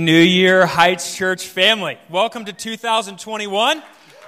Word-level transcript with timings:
New 0.00 0.12
Year 0.12 0.66
Heights 0.66 1.14
Church 1.14 1.46
family. 1.46 1.98
Welcome 2.10 2.46
to 2.46 2.52
2021. 2.52 3.80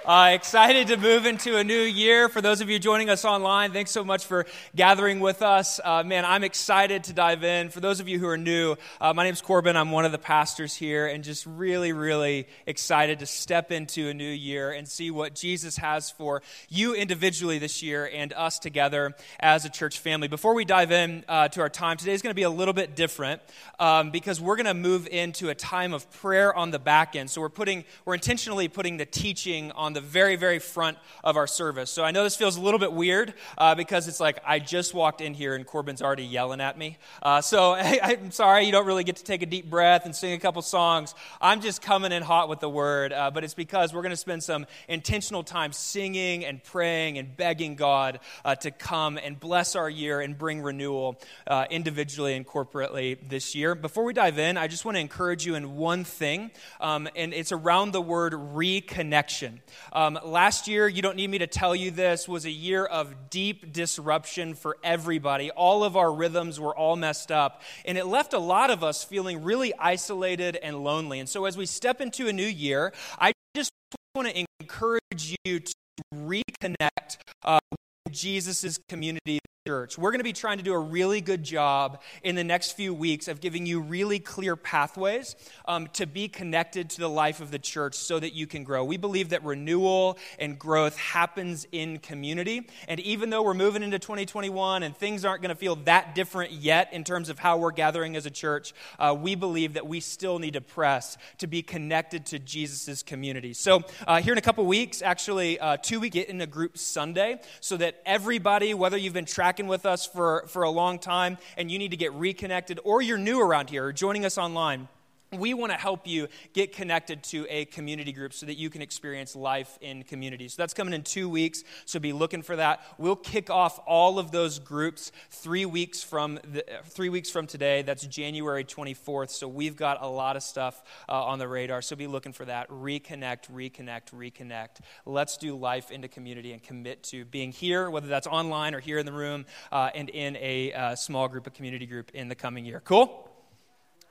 Uh, 0.06 0.30
excited 0.34 0.86
to 0.86 0.96
move 0.96 1.26
into 1.26 1.56
a 1.56 1.64
new 1.64 1.80
year. 1.80 2.28
For 2.28 2.40
those 2.40 2.60
of 2.60 2.70
you 2.70 2.78
joining 2.78 3.10
us 3.10 3.24
online, 3.24 3.72
thanks 3.72 3.90
so 3.90 4.04
much 4.04 4.24
for 4.24 4.46
gathering 4.76 5.18
with 5.18 5.42
us. 5.42 5.80
Uh, 5.82 6.04
man, 6.04 6.24
I'm 6.24 6.44
excited 6.44 7.02
to 7.04 7.12
dive 7.12 7.42
in. 7.42 7.70
For 7.70 7.80
those 7.80 7.98
of 7.98 8.06
you 8.06 8.20
who 8.20 8.28
are 8.28 8.38
new, 8.38 8.76
uh, 9.00 9.14
my 9.14 9.24
name 9.24 9.32
is 9.32 9.40
Corbin. 9.40 9.76
I'm 9.76 9.90
one 9.90 10.04
of 10.04 10.12
the 10.12 10.18
pastors 10.18 10.76
here, 10.76 11.08
and 11.08 11.24
just 11.24 11.44
really, 11.44 11.92
really 11.92 12.46
excited 12.66 13.18
to 13.18 13.26
step 13.26 13.72
into 13.72 14.08
a 14.08 14.14
new 14.14 14.30
year 14.30 14.70
and 14.70 14.86
see 14.86 15.10
what 15.10 15.34
Jesus 15.34 15.76
has 15.78 16.08
for 16.08 16.40
you 16.68 16.94
individually 16.94 17.58
this 17.58 17.82
year 17.82 18.08
and 18.14 18.32
us 18.34 18.60
together 18.60 19.12
as 19.40 19.64
a 19.64 19.68
church 19.68 19.98
family. 19.98 20.28
Before 20.28 20.54
we 20.54 20.64
dive 20.64 20.92
in 20.92 21.24
uh, 21.26 21.48
to 21.48 21.62
our 21.62 21.68
time, 21.68 21.96
today 21.96 22.12
is 22.12 22.22
going 22.22 22.30
to 22.30 22.36
be 22.36 22.42
a 22.42 22.50
little 22.50 22.74
bit 22.74 22.94
different 22.94 23.42
um, 23.80 24.12
because 24.12 24.40
we're 24.40 24.54
going 24.54 24.66
to 24.66 24.74
move 24.74 25.08
into 25.08 25.48
a 25.48 25.54
time 25.56 25.92
of 25.92 26.08
prayer 26.12 26.54
on 26.54 26.70
the 26.70 26.78
back 26.78 27.16
end. 27.16 27.28
So 27.28 27.40
we're 27.40 27.48
putting, 27.48 27.84
we're 28.04 28.14
intentionally 28.14 28.68
putting 28.68 28.98
the 28.98 29.04
teaching 29.04 29.72
on 29.72 29.95
the 29.96 30.00
very, 30.02 30.36
very 30.36 30.58
front 30.58 30.98
of 31.24 31.38
our 31.38 31.46
service. 31.46 31.90
So 31.90 32.04
I 32.04 32.10
know 32.10 32.22
this 32.22 32.36
feels 32.36 32.58
a 32.58 32.60
little 32.60 32.78
bit 32.78 32.92
weird 32.92 33.32
uh, 33.56 33.74
because 33.74 34.08
it's 34.08 34.20
like 34.20 34.38
I 34.46 34.58
just 34.58 34.92
walked 34.92 35.22
in 35.22 35.32
here 35.32 35.54
and 35.54 35.66
Corbin's 35.66 36.02
already 36.02 36.24
yelling 36.24 36.60
at 36.60 36.76
me. 36.76 36.98
Uh, 37.22 37.40
so 37.40 37.72
I, 37.74 38.18
am 38.20 38.30
sorry 38.30 38.66
you 38.66 38.72
don't 38.72 38.86
really 38.86 39.04
get 39.04 39.16
to 39.16 39.24
take 39.24 39.40
a 39.40 39.46
deep 39.46 39.70
breath 39.70 40.04
and 40.04 40.14
sing 40.14 40.34
a 40.34 40.38
couple 40.38 40.60
songs. 40.60 41.14
I'm 41.40 41.62
just 41.62 41.80
coming 41.80 42.12
in 42.12 42.22
hot 42.22 42.50
with 42.50 42.60
the 42.60 42.68
word, 42.68 43.14
uh, 43.14 43.30
but 43.30 43.42
it's 43.42 43.54
because 43.54 43.94
we're 43.94 44.02
going 44.02 44.10
to 44.10 44.18
spend 44.18 44.44
some 44.44 44.66
intentional 44.86 45.42
time 45.42 45.72
singing 45.72 46.44
and 46.44 46.62
praying 46.62 47.16
and 47.16 47.34
begging 47.34 47.74
God 47.74 48.20
uh, 48.44 48.54
to 48.56 48.70
come 48.70 49.16
and 49.16 49.40
bless 49.40 49.76
our 49.76 49.88
year 49.88 50.20
and 50.20 50.36
bring 50.36 50.60
renewal 50.60 51.18
uh, 51.46 51.64
individually 51.70 52.34
and 52.34 52.46
corporately 52.46 53.16
this 53.26 53.54
year. 53.54 53.74
Before 53.74 54.04
we 54.04 54.12
dive 54.12 54.38
in, 54.38 54.58
I 54.58 54.68
just 54.68 54.84
want 54.84 54.96
to 54.96 55.00
encourage 55.00 55.46
you 55.46 55.54
in 55.54 55.76
one 55.76 56.04
thing, 56.04 56.50
um, 56.82 57.08
and 57.16 57.32
it's 57.32 57.50
around 57.50 57.92
the 57.92 58.02
word 58.02 58.34
reconnection. 58.34 59.60
Um, 59.92 60.18
last 60.24 60.68
year, 60.68 60.88
you 60.88 61.02
don't 61.02 61.16
need 61.16 61.30
me 61.30 61.38
to 61.38 61.46
tell 61.46 61.74
you 61.74 61.90
this, 61.90 62.28
was 62.28 62.44
a 62.44 62.50
year 62.50 62.84
of 62.84 63.30
deep 63.30 63.72
disruption 63.72 64.54
for 64.54 64.76
everybody. 64.82 65.50
All 65.50 65.84
of 65.84 65.96
our 65.96 66.12
rhythms 66.12 66.58
were 66.60 66.76
all 66.76 66.96
messed 66.96 67.30
up, 67.30 67.62
and 67.84 67.96
it 67.96 68.06
left 68.06 68.32
a 68.32 68.38
lot 68.38 68.70
of 68.70 68.82
us 68.82 69.04
feeling 69.04 69.42
really 69.42 69.72
isolated 69.78 70.56
and 70.56 70.82
lonely. 70.82 71.20
And 71.20 71.28
so, 71.28 71.44
as 71.44 71.56
we 71.56 71.66
step 71.66 72.00
into 72.00 72.28
a 72.28 72.32
new 72.32 72.46
year, 72.46 72.92
I 73.18 73.32
just 73.54 73.70
want 74.14 74.28
to 74.28 74.44
encourage 74.60 75.36
you 75.44 75.60
to 75.60 75.74
reconnect 76.14 77.18
uh, 77.44 77.58
with 77.72 78.14
Jesus' 78.14 78.78
community 78.88 79.38
church. 79.66 79.98
We're 79.98 80.12
going 80.12 80.20
to 80.20 80.24
be 80.24 80.32
trying 80.32 80.58
to 80.58 80.62
do 80.62 80.74
a 80.74 80.78
really 80.78 81.20
good 81.20 81.42
job 81.42 82.00
in 82.22 82.36
the 82.36 82.44
next 82.44 82.76
few 82.76 82.94
weeks 82.94 83.26
of 83.26 83.40
giving 83.40 83.66
you 83.66 83.80
really 83.80 84.20
clear 84.20 84.54
pathways 84.54 85.34
um, 85.66 85.88
to 85.94 86.06
be 86.06 86.28
connected 86.28 86.88
to 86.90 87.00
the 87.00 87.08
life 87.08 87.40
of 87.40 87.50
the 87.50 87.58
church 87.58 87.96
so 87.96 88.20
that 88.20 88.32
you 88.32 88.46
can 88.46 88.62
grow. 88.62 88.84
We 88.84 88.96
believe 88.96 89.30
that 89.30 89.44
renewal 89.44 90.18
and 90.38 90.56
growth 90.56 90.96
happens 90.96 91.66
in 91.72 91.98
community. 91.98 92.68
And 92.86 93.00
even 93.00 93.30
though 93.30 93.42
we're 93.42 93.54
moving 93.54 93.82
into 93.82 93.98
2021 93.98 94.84
and 94.84 94.96
things 94.96 95.24
aren't 95.24 95.42
going 95.42 95.52
to 95.52 95.58
feel 95.58 95.74
that 95.86 96.14
different 96.14 96.52
yet 96.52 96.92
in 96.92 97.02
terms 97.02 97.28
of 97.28 97.40
how 97.40 97.58
we're 97.58 97.72
gathering 97.72 98.14
as 98.14 98.24
a 98.24 98.30
church, 98.30 98.72
uh, 99.00 99.16
we 99.18 99.34
believe 99.34 99.72
that 99.72 99.88
we 99.88 99.98
still 99.98 100.38
need 100.38 100.52
to 100.52 100.60
press 100.60 101.18
to 101.38 101.48
be 101.48 101.60
connected 101.60 102.24
to 102.26 102.38
Jesus' 102.38 103.02
community. 103.02 103.52
So, 103.52 103.82
uh, 104.06 104.22
here 104.22 104.32
in 104.32 104.38
a 104.38 104.42
couple 104.42 104.64
weeks, 104.64 105.02
actually, 105.02 105.58
uh, 105.58 105.76
two 105.76 105.98
we 105.98 106.08
get 106.08 106.28
in 106.28 106.40
a 106.40 106.46
group 106.46 106.78
Sunday 106.78 107.40
so 107.58 107.76
that 107.78 108.00
everybody, 108.06 108.72
whether 108.72 108.96
you've 108.96 109.12
been 109.12 109.24
tracking 109.24 109.55
tracking 109.56 109.68
with 109.68 109.86
us 109.86 110.04
for, 110.04 110.44
for 110.48 110.64
a 110.64 110.70
long 110.70 110.98
time 110.98 111.38
and 111.56 111.70
you 111.70 111.78
need 111.78 111.90
to 111.90 111.96
get 111.96 112.12
reconnected, 112.12 112.78
or 112.84 113.00
you're 113.00 113.16
new 113.16 113.40
around 113.40 113.70
here 113.70 113.86
or 113.86 113.92
joining 113.92 114.26
us 114.26 114.36
online, 114.36 114.86
we 115.32 115.54
want 115.54 115.72
to 115.72 115.78
help 115.78 116.06
you 116.06 116.28
get 116.52 116.72
connected 116.72 117.22
to 117.24 117.46
a 117.48 117.64
community 117.66 118.12
group 118.12 118.32
so 118.32 118.46
that 118.46 118.56
you 118.56 118.70
can 118.70 118.80
experience 118.80 119.34
life 119.34 119.78
in 119.80 120.04
community. 120.04 120.48
So 120.48 120.56
that's 120.58 120.74
coming 120.74 120.94
in 120.94 121.02
two 121.02 121.28
weeks, 121.28 121.64
so 121.84 121.98
be 121.98 122.12
looking 122.12 122.42
for 122.42 122.56
that. 122.56 122.80
We'll 122.98 123.16
kick 123.16 123.50
off 123.50 123.80
all 123.86 124.18
of 124.18 124.30
those 124.30 124.58
groups 124.58 125.10
three 125.30 125.66
weeks 125.66 126.02
from, 126.02 126.34
the, 126.52 126.64
three 126.84 127.08
weeks 127.08 127.28
from 127.28 127.46
today. 127.46 127.82
That's 127.82 128.06
January 128.06 128.64
24th. 128.64 129.30
So 129.30 129.48
we've 129.48 129.76
got 129.76 130.02
a 130.02 130.06
lot 130.06 130.36
of 130.36 130.42
stuff 130.42 130.82
uh, 131.08 131.24
on 131.24 131.38
the 131.38 131.48
radar, 131.48 131.82
so 131.82 131.96
be 131.96 132.06
looking 132.06 132.32
for 132.32 132.44
that. 132.44 132.68
Reconnect, 132.68 133.50
reconnect, 133.52 134.12
reconnect. 134.14 134.78
Let's 135.04 135.36
do 135.36 135.56
life 135.56 135.90
into 135.90 136.08
community 136.08 136.52
and 136.52 136.62
commit 136.62 137.02
to 137.04 137.24
being 137.24 137.50
here, 137.50 137.90
whether 137.90 138.06
that's 138.06 138.26
online 138.26 138.74
or 138.74 138.80
here 138.80 138.98
in 138.98 139.06
the 139.06 139.12
room, 139.12 139.46
uh, 139.72 139.90
and 139.94 140.08
in 140.10 140.36
a 140.36 140.72
uh, 140.72 140.94
small 140.94 141.28
group, 141.28 141.46
a 141.46 141.50
community 141.50 141.86
group 141.86 142.12
in 142.14 142.28
the 142.28 142.34
coming 142.34 142.64
year. 142.64 142.80
Cool? 142.84 143.30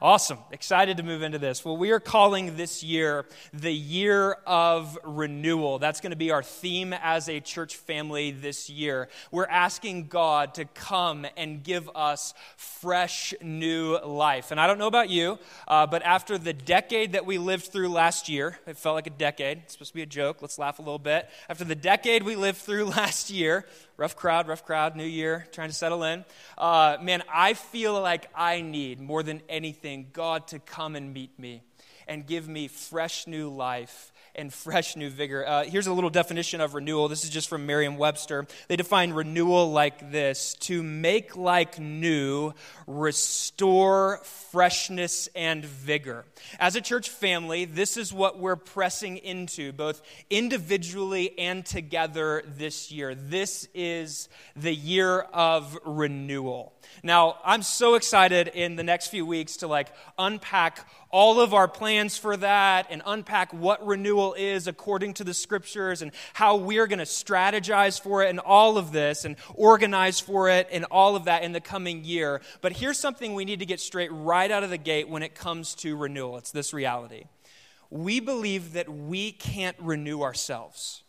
Awesome. 0.01 0.39
Excited 0.51 0.97
to 0.97 1.03
move 1.03 1.22
into 1.22 1.39
this. 1.39 1.63
Well, 1.63 1.78
we 1.78 1.91
are 1.91 2.01
calling 2.01 2.57
this 2.57 2.83
year 2.83 3.25
the 3.53 3.72
year 3.72 4.33
of 4.45 4.97
renewal. 5.06 5.79
That's 5.79 6.01
going 6.01 6.09
to 6.09 6.17
be 6.17 6.31
our 6.31 6.44
theme 6.44 6.91
as 6.91 7.29
a 7.29 7.39
church 7.39 7.78
family 7.78 8.31
this 8.31 8.69
year. 8.69 9.07
We're 9.31 9.45
asking 9.45 10.07
God 10.07 10.55
to 10.55 10.66
come 10.66 11.25
and 11.38 11.63
give 11.63 11.89
us 11.95 12.34
fresh 12.57 13.34
new 13.41 13.97
life. 14.00 14.51
And 14.51 14.59
I 14.59 14.67
don't 14.67 14.79
know 14.79 14.88
about 14.88 15.09
you, 15.09 15.39
uh, 15.66 15.88
but 15.88 16.03
after 16.03 16.38
the 16.38 16.51
decade 16.51 17.13
that 17.13 17.25
we 17.25 17.38
lived 17.38 17.67
through 17.67 17.88
last 17.88 18.28
year, 18.28 18.59
it 18.67 18.75
felt 18.75 18.95
like 18.95 19.07
a 19.07 19.11
decade. 19.11 19.59
It's 19.59 19.73
supposed 19.75 19.91
to 19.91 19.95
be 19.95 20.01
a 20.01 20.05
joke. 20.05 20.41
Let's 20.41 20.59
laugh 20.59 20.78
a 20.78 20.81
little 20.81 21.00
bit. 21.00 21.29
After 21.47 21.63
the 21.63 21.73
decade 21.73 22.23
we 22.23 22.35
lived 22.35 22.57
through 22.57 22.84
last 22.97 23.29
year, 23.29 23.66
rough 23.97 24.16
crowd, 24.16 24.47
rough 24.47 24.66
crowd, 24.66 24.95
new 24.95 25.06
year, 25.06 25.47
trying 25.51 25.69
to 25.69 25.75
settle 25.75 26.03
in. 26.03 26.25
Uh, 26.57 26.97
man, 27.01 27.23
I 27.31 27.53
feel 27.53 28.00
like 28.00 28.29
I 28.35 28.61
need 28.61 29.00
more 29.00 29.23
than 29.23 29.41
anything 29.50 30.07
God 30.13 30.47
to 30.47 30.59
come 30.59 30.95
and 30.95 31.13
meet 31.13 31.38
me 31.39 31.61
and 32.07 32.25
give 32.25 32.47
me 32.47 32.67
fresh 32.67 33.28
new 33.28 33.50
life 33.50 34.11
and 34.38 34.53
fresh 34.53 34.96
new 34.96 35.09
vigor. 35.09 35.46
Uh, 35.47 35.63
here's 35.63 35.88
a 35.88 35.94
little 35.94 36.09
definition 36.09 36.62
of 36.62 36.73
renewal. 36.73 37.07
This 37.07 37.23
is 37.23 37.29
just 37.29 37.50
from 37.50 37.66
Merriam 37.66 37.97
Webster. 37.97 38.47
They 38.68 38.75
define 38.75 39.13
renewal 39.13 39.72
like 39.72 40.12
this 40.12 40.53
to 40.62 40.84
make 40.84 41.35
like 41.35 41.79
new, 41.79 42.53
restore 42.88 44.22
freshness 44.51 45.29
and 45.35 45.66
vigor. 45.66 46.25
As 46.59 46.75
a 46.75 46.81
church 46.81 47.09
family, 47.09 47.66
this 47.66 47.97
is 47.97 48.13
what 48.13 48.40
we're 48.40 48.56
pressing 48.56 49.18
into, 49.18 49.72
both 49.72 50.01
individually 50.29 51.38
and 51.38 51.66
together 51.66 52.44
this 52.46 52.91
year. 52.91 53.16
This 53.16 53.67
is 53.73 54.29
the 54.56 54.73
year 54.73 55.22
of 55.22 55.78
renewal. 55.85 56.73
Now, 57.03 57.38
I'm 57.44 57.63
so 57.63 57.96
excited 57.96 58.47
in 58.47 58.75
the 58.75 58.84
next 58.84 59.07
few 59.07 59.25
weeks 59.25 59.57
to 59.57 59.67
like 59.67 59.91
unpack 60.17 60.88
all 61.16 61.40
of 61.40 61.53
our 61.53 61.70
plans 61.70 62.18
for 62.18 62.36
that 62.36 62.88
and 62.90 63.02
unpack 63.06 63.53
what 63.53 63.88
renewal 63.88 64.34
is 64.34 64.68
according 64.68 65.14
to 65.14 65.24
the 65.24 65.34
scriptures 65.34 66.02
and 66.02 66.12
how 66.34 66.58
we're 66.58 66.88
going 66.88 67.00
to 67.00 67.06
strategize 67.06 67.98
for 67.98 68.22
it 68.22 68.30
and 68.30 68.38
all 68.42 68.78
of 68.78 68.92
this 68.92 69.24
and 69.24 69.38
organize 69.53 70.20
for 70.20 70.50
it 70.50 70.68
and 70.74 70.84
all 70.92 71.16
of 71.16 71.24
that 71.24 71.42
in 71.42 71.53
the 71.53 71.62
coming 71.62 72.03
year. 72.03 72.42
But 72.59 72.74
here's 72.74 73.00
something 73.00 73.34
we 73.34 73.46
need 73.46 73.59
to 73.59 73.66
get 73.66 73.80
straight 73.80 74.12
right 74.12 74.52
out 74.52 74.66
of 74.66 74.70
the 74.70 74.78
gate 74.78 75.08
when 75.08 75.24
it 75.24 75.36
comes 75.36 75.74
to 75.76 75.96
renewal 75.96 76.36
it's 76.38 76.52
this 76.52 76.74
reality. 76.74 77.24
We 77.90 78.20
believe 78.20 78.74
that 78.74 78.90
we 78.90 79.32
can't 79.32 79.78
renew 79.80 80.22
ourselves. 80.22 81.02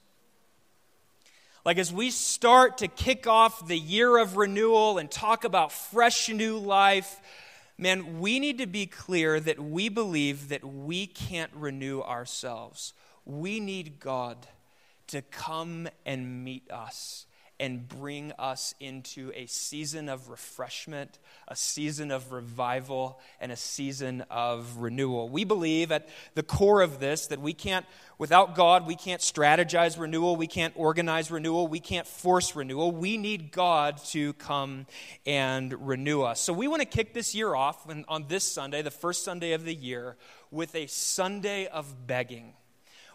Like, 1.64 1.78
as 1.78 1.92
we 1.92 2.10
start 2.12 2.78
to 2.78 2.86
kick 2.86 3.26
off 3.26 3.66
the 3.66 3.76
year 3.76 4.18
of 4.18 4.36
renewal 4.36 4.98
and 4.98 5.10
talk 5.10 5.42
about 5.42 5.72
fresh 5.72 6.28
new 6.28 6.58
life, 6.58 7.20
man, 7.78 8.20
we 8.20 8.38
need 8.40 8.58
to 8.58 8.66
be 8.66 8.86
clear 8.86 9.40
that 9.40 9.58
we 9.58 9.88
believe 9.88 10.48
that 10.48 10.64
we 10.64 11.06
can't 11.06 11.52
renew 11.54 12.00
ourselves. 12.00 12.92
We 13.24 13.60
need 13.60 14.00
God 14.00 14.46
to 15.08 15.22
come 15.22 15.88
and 16.04 16.44
meet 16.44 16.70
us 16.70 17.26
and 17.58 17.88
bring 17.88 18.32
us 18.38 18.74
into 18.80 19.32
a 19.34 19.46
season 19.46 20.08
of 20.08 20.28
refreshment, 20.28 21.18
a 21.48 21.56
season 21.56 22.10
of 22.10 22.32
revival, 22.32 23.20
and 23.40 23.50
a 23.50 23.56
season 23.56 24.24
of 24.30 24.76
renewal. 24.78 25.28
We 25.28 25.44
believe 25.44 25.90
at 25.90 26.08
the 26.34 26.42
core 26.42 26.82
of 26.82 27.00
this 27.00 27.28
that 27.28 27.40
we 27.40 27.54
can't, 27.54 27.86
without 28.18 28.54
God, 28.54 28.86
we 28.86 28.94
can't 28.94 29.22
strategize 29.22 29.98
renewal, 29.98 30.36
we 30.36 30.46
can't 30.46 30.74
organize 30.76 31.30
renewal, 31.30 31.66
we 31.66 31.80
can't 31.80 32.06
force 32.06 32.54
renewal. 32.54 32.92
We 32.92 33.16
need 33.16 33.52
God 33.52 33.98
to 34.08 34.34
come 34.34 34.86
and 35.24 35.86
renew 35.86 36.22
us. 36.22 36.40
So 36.40 36.52
we 36.52 36.68
want 36.68 36.82
to 36.82 36.86
kick 36.86 37.14
this 37.14 37.34
year 37.34 37.54
off 37.54 37.86
on 38.08 38.26
this 38.28 38.44
Sunday, 38.44 38.82
the 38.82 38.90
first 38.90 39.24
Sunday 39.24 39.52
of 39.52 39.64
the 39.64 39.74
year, 39.74 40.16
with 40.50 40.74
a 40.74 40.86
Sunday 40.86 41.66
of 41.66 42.06
begging 42.06 42.54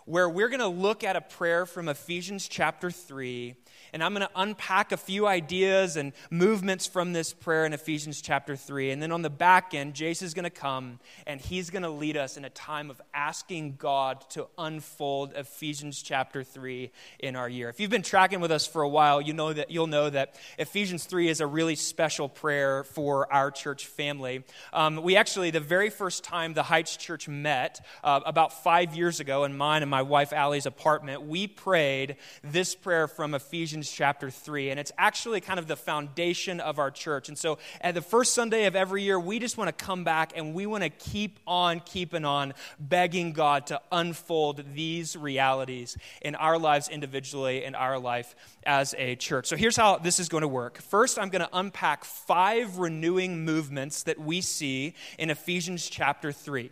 where 0.06 0.28
we're 0.28 0.50
going 0.50 0.60
to 0.60 0.68
look 0.68 1.04
at 1.04 1.16
a 1.16 1.22
prayer 1.22 1.66
from 1.66 1.88
Ephesians 1.88 2.48
chapter 2.48 2.90
3 2.90 3.56
and 3.94 4.04
I'm 4.04 4.14
going 4.14 4.26
to 4.26 4.34
unpack 4.36 4.92
a 4.92 4.98
few 4.98 5.28
ideas 5.28 5.98
and 5.98 6.14
movements 6.30 6.88
from 6.88 7.14
this 7.14 7.34
prayer 7.34 7.66
in 7.66 7.74
Ephesians 7.74 8.22
chapter 8.22 8.56
3. 8.56 8.92
And 8.92 9.02
then 9.02 9.12
on 9.12 9.22
the 9.22 9.30
back 9.30 9.74
end, 9.74 9.94
Jace 9.94 10.22
is 10.22 10.34
going 10.34 10.44
to 10.44 10.50
come 10.50 11.00
and 11.28 11.42
he's 11.42 11.70
going 11.70 11.84
to 11.84 11.90
lead 11.90 12.16
us 12.16 12.38
in 12.38 12.46
a 12.46 12.50
time 12.50 12.90
of 12.90 13.02
asking 13.14 13.76
God 13.78 14.22
to 14.32 14.48
unfold 14.58 15.34
Ephesians 15.36 16.02
chapter 16.02 16.44
3 16.44 16.92
in 17.20 17.36
our 17.36 17.50
year. 17.50 17.70
If 17.70 17.80
you've 17.80 17.92
been 17.92 18.02
tracking 18.02 18.40
with 18.40 18.52
us 18.52 18.66
for 18.66 18.82
a 18.82 18.90
while, 18.90 19.22
you 19.22 19.34
know 19.34 19.52
that, 19.52 19.72
you'll 19.72 19.88
know 19.88 20.10
that 20.10 20.36
Ephesians 20.58 21.06
3 21.06 21.28
is 21.30 21.42
a 21.42 21.48
really 21.48 21.76
special 21.76 22.30
prayer 22.30 22.84
for 22.84 23.32
our 23.32 23.52
church 23.52 23.88
family. 23.88 24.44
Um, 24.72 25.02
we 25.02 25.16
actually, 25.16 25.52
the 25.52 25.60
very 25.60 25.90
first 25.90 26.24
time 26.24 26.54
the 26.54 26.64
Heights 26.64 26.96
Church 26.96 27.28
met, 27.28 27.86
uh, 28.04 28.22
about 28.26 28.64
five 28.64 28.96
years 28.96 29.20
ago, 29.20 29.44
in 29.44 29.58
mine 29.58 29.82
and 29.82 29.92
my 29.92 30.02
wife 30.02 30.32
Allie's 30.34 30.66
apartment, 30.66 31.24
we 31.24 31.48
prayed 31.48 32.16
this 32.44 32.76
prayer 32.76 33.08
from 33.08 33.34
Ephesians 33.34 33.81
Ephesians 33.82 33.98
chapter 33.98 34.30
3. 34.30 34.70
And 34.70 34.80
it's 34.80 34.92
actually 34.98 35.42
kind 35.42 35.58
of 35.58 35.68
the 35.68 35.76
foundation 35.76 36.60
of 36.60 36.78
our 36.78 36.92
church. 36.92 37.30
And 37.30 37.38
so 37.38 37.58
at 37.82 37.96
the 37.96 38.02
first 38.02 38.34
Sunday 38.34 38.66
of 38.66 38.76
every 38.76 39.02
year, 39.02 39.20
we 39.20 39.40
just 39.40 39.58
want 39.58 39.76
to 39.76 39.86
come 39.86 40.04
back 40.04 40.34
and 40.36 40.54
we 40.54 40.68
want 40.68 40.84
to 40.84 40.90
keep 40.90 41.40
on 41.48 41.80
keeping 41.80 42.24
on, 42.24 42.54
begging 42.80 43.34
God 43.34 43.68
to 43.68 43.82
unfold 43.92 44.64
these 44.76 45.16
realities 45.16 45.98
in 46.22 46.36
our 46.36 46.60
lives 46.60 46.90
individually, 46.90 47.64
in 47.64 47.74
our 47.74 47.98
life 47.98 48.36
as 48.64 48.94
a 49.00 49.16
church. 49.16 49.48
So 49.48 49.56
here's 49.56 49.76
how 49.76 49.98
this 49.98 50.20
is 50.20 50.30
going 50.30 50.42
to 50.42 50.48
work. 50.48 50.80
First, 50.82 51.18
I'm 51.18 51.30
going 51.30 51.44
to 51.44 51.50
unpack 51.52 52.06
five 52.06 52.78
renewing 52.78 53.44
movements 53.44 54.04
that 54.04 54.20
we 54.20 54.42
see 54.42 54.94
in 55.18 55.32
Ephesians 55.32 55.90
chapter 55.90 56.32
3 56.32 56.70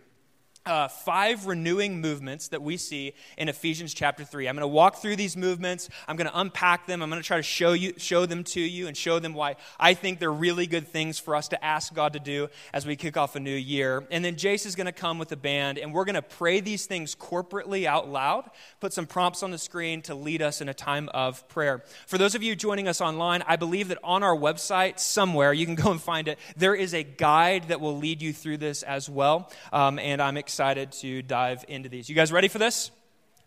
uh, 0.70 0.88
five 0.88 1.48
renewing 1.48 2.00
movements 2.00 2.50
that 2.50 2.62
we 2.62 2.78
see 2.78 3.14
in 3.38 3.50
Ephesians 3.50 3.92
chapter 3.92 4.24
3. 4.24 4.48
I'm 4.48 4.56
going 4.56 4.62
to 4.62 4.68
walk 4.68 4.98
through 4.98 5.16
these 5.16 5.36
movements. 5.36 5.90
I'm 6.08 6.16
going 6.16 6.30
to 6.30 6.40
unpack 6.40 6.86
them. 6.86 7.02
I'm 7.02 7.10
going 7.10 7.22
to 7.22 7.28
try 7.28 7.38
to 7.38 7.44
show, 7.44 7.74
you, 7.74 7.94
show 7.98 8.28
them 8.28 8.44
to 8.46 8.62
you 8.62 8.88
and 8.88 8.96
show 8.96 9.18
them 9.18 9.34
why 9.34 9.56
I 9.80 9.96
think 9.96 10.20
they're 10.20 10.32
really 10.32 10.68
good 10.68 10.88
things 10.88 11.18
for 11.18 11.36
us 11.36 11.48
to 11.50 11.66
ask 11.66 11.94
God 11.94 12.14
to 12.14 12.20
do 12.20 12.50
as 12.72 12.86
we 12.86 12.96
kick 12.96 13.18
off 13.18 13.36
a 13.36 13.40
new 13.40 13.56
year. 13.56 14.06
And 14.12 14.24
then 14.24 14.36
Jace 14.36 14.68
is 14.68 14.76
going 14.76 14.86
to 14.86 14.92
come 14.92 15.18
with 15.18 15.32
a 15.32 15.36
band, 15.36 15.80
and 15.80 15.92
we're 15.92 16.06
going 16.06 16.14
to 16.14 16.22
pray 16.22 16.60
these 16.60 16.86
things 16.86 17.16
corporately 17.16 17.86
out 17.86 18.08
loud, 18.08 18.48
put 18.80 18.94
some 18.94 19.08
prompts 19.08 19.42
on 19.42 19.50
the 19.50 19.58
screen 19.58 20.04
to 20.04 20.14
lead 20.14 20.44
us 20.44 20.62
in 20.62 20.70
a 20.70 20.74
time 20.74 21.10
of 21.16 21.48
prayer. 21.48 21.84
For 22.06 22.20
those 22.20 22.36
of 22.36 22.44
you 22.44 22.56
joining 22.56 22.88
us 22.88 23.02
online, 23.02 23.44
I 23.48 23.56
believe 23.56 23.88
that 23.88 23.98
on 24.04 24.22
our 24.22 24.36
website 24.36 25.00
somewhere, 25.00 25.52
you 25.52 25.66
can 25.66 25.76
go 25.76 25.90
and 25.90 26.00
find 26.00 26.28
it, 26.28 26.38
there 26.56 26.76
is 26.76 26.94
a 26.94 27.02
guide 27.02 27.70
that 27.70 27.82
will 27.82 27.98
lead 27.98 28.22
you 28.22 28.34
through 28.34 28.58
this 28.58 28.84
as 28.84 29.10
well. 29.10 29.52
Um, 29.74 29.98
and 29.98 30.22
I'm 30.22 30.38
excited 30.38 30.59
excited 30.60 30.92
to 30.92 31.22
dive 31.22 31.64
into 31.70 31.88
these. 31.88 32.10
You 32.10 32.16
guys 32.16 32.34
ready 32.34 32.50
for 32.50 32.58
this? 32.58 32.92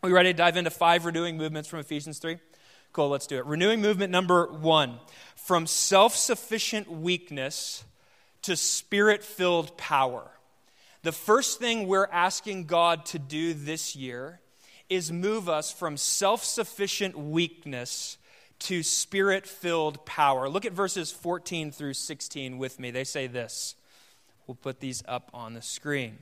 Are 0.02 0.08
we 0.08 0.14
ready 0.14 0.32
to 0.32 0.36
dive 0.36 0.56
into 0.56 0.70
five 0.70 1.04
renewing 1.04 1.36
movements 1.36 1.68
from 1.68 1.78
Ephesians 1.78 2.18
3? 2.18 2.38
Cool, 2.94 3.10
let's 3.10 3.26
do 3.26 3.36
it. 3.36 3.44
Renewing 3.44 3.82
movement 3.82 4.10
number 4.10 4.46
one 4.46 4.98
from 5.36 5.66
self 5.66 6.16
sufficient 6.16 6.90
weakness 6.90 7.84
to 8.40 8.56
spirit 8.56 9.22
filled 9.22 9.76
power. 9.76 10.30
The 11.02 11.12
first 11.12 11.58
thing 11.58 11.86
we're 11.86 12.08
asking 12.10 12.64
God 12.64 13.04
to 13.06 13.18
do 13.18 13.52
this 13.52 13.94
year 13.94 14.40
is 14.88 15.12
move 15.12 15.50
us 15.50 15.70
from 15.70 15.98
self 15.98 16.42
sufficient 16.42 17.14
weakness 17.18 18.16
to 18.60 18.82
spirit 18.82 19.46
filled 19.46 20.06
power. 20.06 20.48
Look 20.48 20.64
at 20.64 20.72
verses 20.72 21.12
14 21.12 21.72
through 21.72 21.92
16 21.92 22.56
with 22.56 22.80
me. 22.80 22.90
They 22.90 23.04
say 23.04 23.26
this. 23.26 23.74
We'll 24.46 24.54
put 24.54 24.80
these 24.80 25.02
up 25.06 25.28
on 25.34 25.52
the 25.52 25.60
screen. 25.60 26.16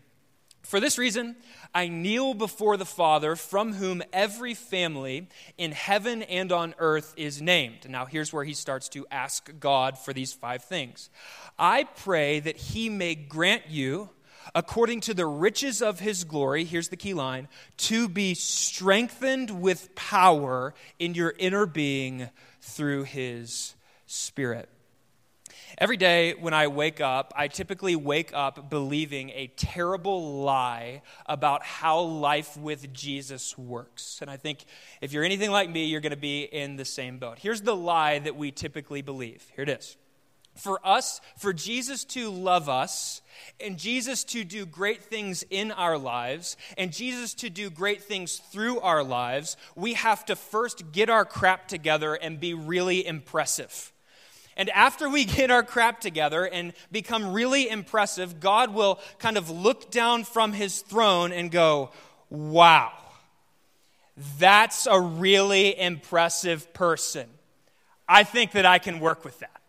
For 0.62 0.78
this 0.78 0.98
reason, 0.98 1.36
I 1.74 1.88
kneel 1.88 2.34
before 2.34 2.76
the 2.76 2.84
Father, 2.84 3.34
from 3.34 3.74
whom 3.74 4.02
every 4.12 4.54
family 4.54 5.28
in 5.58 5.72
heaven 5.72 6.22
and 6.22 6.52
on 6.52 6.74
earth 6.78 7.14
is 7.16 7.40
named. 7.40 7.88
Now, 7.88 8.06
here's 8.06 8.32
where 8.32 8.44
he 8.44 8.54
starts 8.54 8.88
to 8.90 9.06
ask 9.10 9.50
God 9.58 9.98
for 9.98 10.12
these 10.12 10.32
five 10.32 10.62
things. 10.62 11.10
I 11.58 11.84
pray 11.84 12.40
that 12.40 12.56
he 12.56 12.88
may 12.88 13.14
grant 13.14 13.68
you, 13.68 14.10
according 14.54 15.00
to 15.02 15.14
the 15.14 15.26
riches 15.26 15.82
of 15.82 16.00
his 16.00 16.24
glory, 16.24 16.64
here's 16.64 16.88
the 16.88 16.96
key 16.96 17.14
line, 17.14 17.48
to 17.78 18.08
be 18.08 18.34
strengthened 18.34 19.62
with 19.62 19.94
power 19.94 20.74
in 20.98 21.14
your 21.14 21.34
inner 21.38 21.66
being 21.66 22.28
through 22.60 23.04
his 23.04 23.74
Spirit 24.06 24.68
Every 25.80 25.96
day 25.96 26.34
when 26.34 26.52
I 26.52 26.66
wake 26.66 27.00
up, 27.00 27.32
I 27.34 27.48
typically 27.48 27.96
wake 27.96 28.32
up 28.34 28.68
believing 28.68 29.30
a 29.30 29.46
terrible 29.56 30.42
lie 30.42 31.00
about 31.24 31.62
how 31.62 32.00
life 32.00 32.54
with 32.54 32.92
Jesus 32.92 33.56
works. 33.56 34.18
And 34.20 34.30
I 34.30 34.36
think 34.36 34.66
if 35.00 35.14
you're 35.14 35.24
anything 35.24 35.50
like 35.50 35.70
me, 35.70 35.86
you're 35.86 36.02
going 36.02 36.10
to 36.10 36.18
be 36.18 36.42
in 36.42 36.76
the 36.76 36.84
same 36.84 37.16
boat. 37.16 37.38
Here's 37.38 37.62
the 37.62 37.74
lie 37.74 38.18
that 38.18 38.36
we 38.36 38.50
typically 38.50 39.00
believe. 39.00 39.50
Here 39.56 39.62
it 39.62 39.70
is. 39.70 39.96
For 40.54 40.86
us, 40.86 41.22
for 41.38 41.54
Jesus 41.54 42.04
to 42.06 42.28
love 42.28 42.68
us, 42.68 43.22
and 43.58 43.78
Jesus 43.78 44.22
to 44.24 44.44
do 44.44 44.66
great 44.66 45.02
things 45.04 45.44
in 45.48 45.72
our 45.72 45.96
lives, 45.96 46.58
and 46.76 46.92
Jesus 46.92 47.32
to 47.34 47.48
do 47.48 47.70
great 47.70 48.02
things 48.02 48.36
through 48.52 48.80
our 48.80 49.02
lives, 49.02 49.56
we 49.76 49.94
have 49.94 50.26
to 50.26 50.36
first 50.36 50.92
get 50.92 51.08
our 51.08 51.24
crap 51.24 51.68
together 51.68 52.12
and 52.12 52.38
be 52.38 52.52
really 52.52 53.06
impressive. 53.06 53.94
And 54.60 54.68
after 54.70 55.08
we 55.08 55.24
get 55.38 55.50
our 55.50 55.62
crap 55.62 56.00
together 56.00 56.44
and 56.44 56.74
become 56.92 57.32
really 57.32 57.68
impressive, 57.68 58.40
God 58.40 58.74
will 58.74 59.00
kind 59.18 59.38
of 59.38 59.48
look 59.48 59.90
down 59.90 60.22
from 60.24 60.52
his 60.52 60.82
throne 60.82 61.32
and 61.32 61.50
go, 61.50 61.90
Wow, 62.28 62.92
that's 64.38 64.86
a 64.86 65.00
really 65.00 65.76
impressive 65.80 66.72
person. 66.74 67.26
I 68.06 68.22
think 68.22 68.52
that 68.52 68.66
I 68.66 68.78
can 68.78 69.00
work 69.00 69.24
with 69.24 69.38
that. 69.40 69.62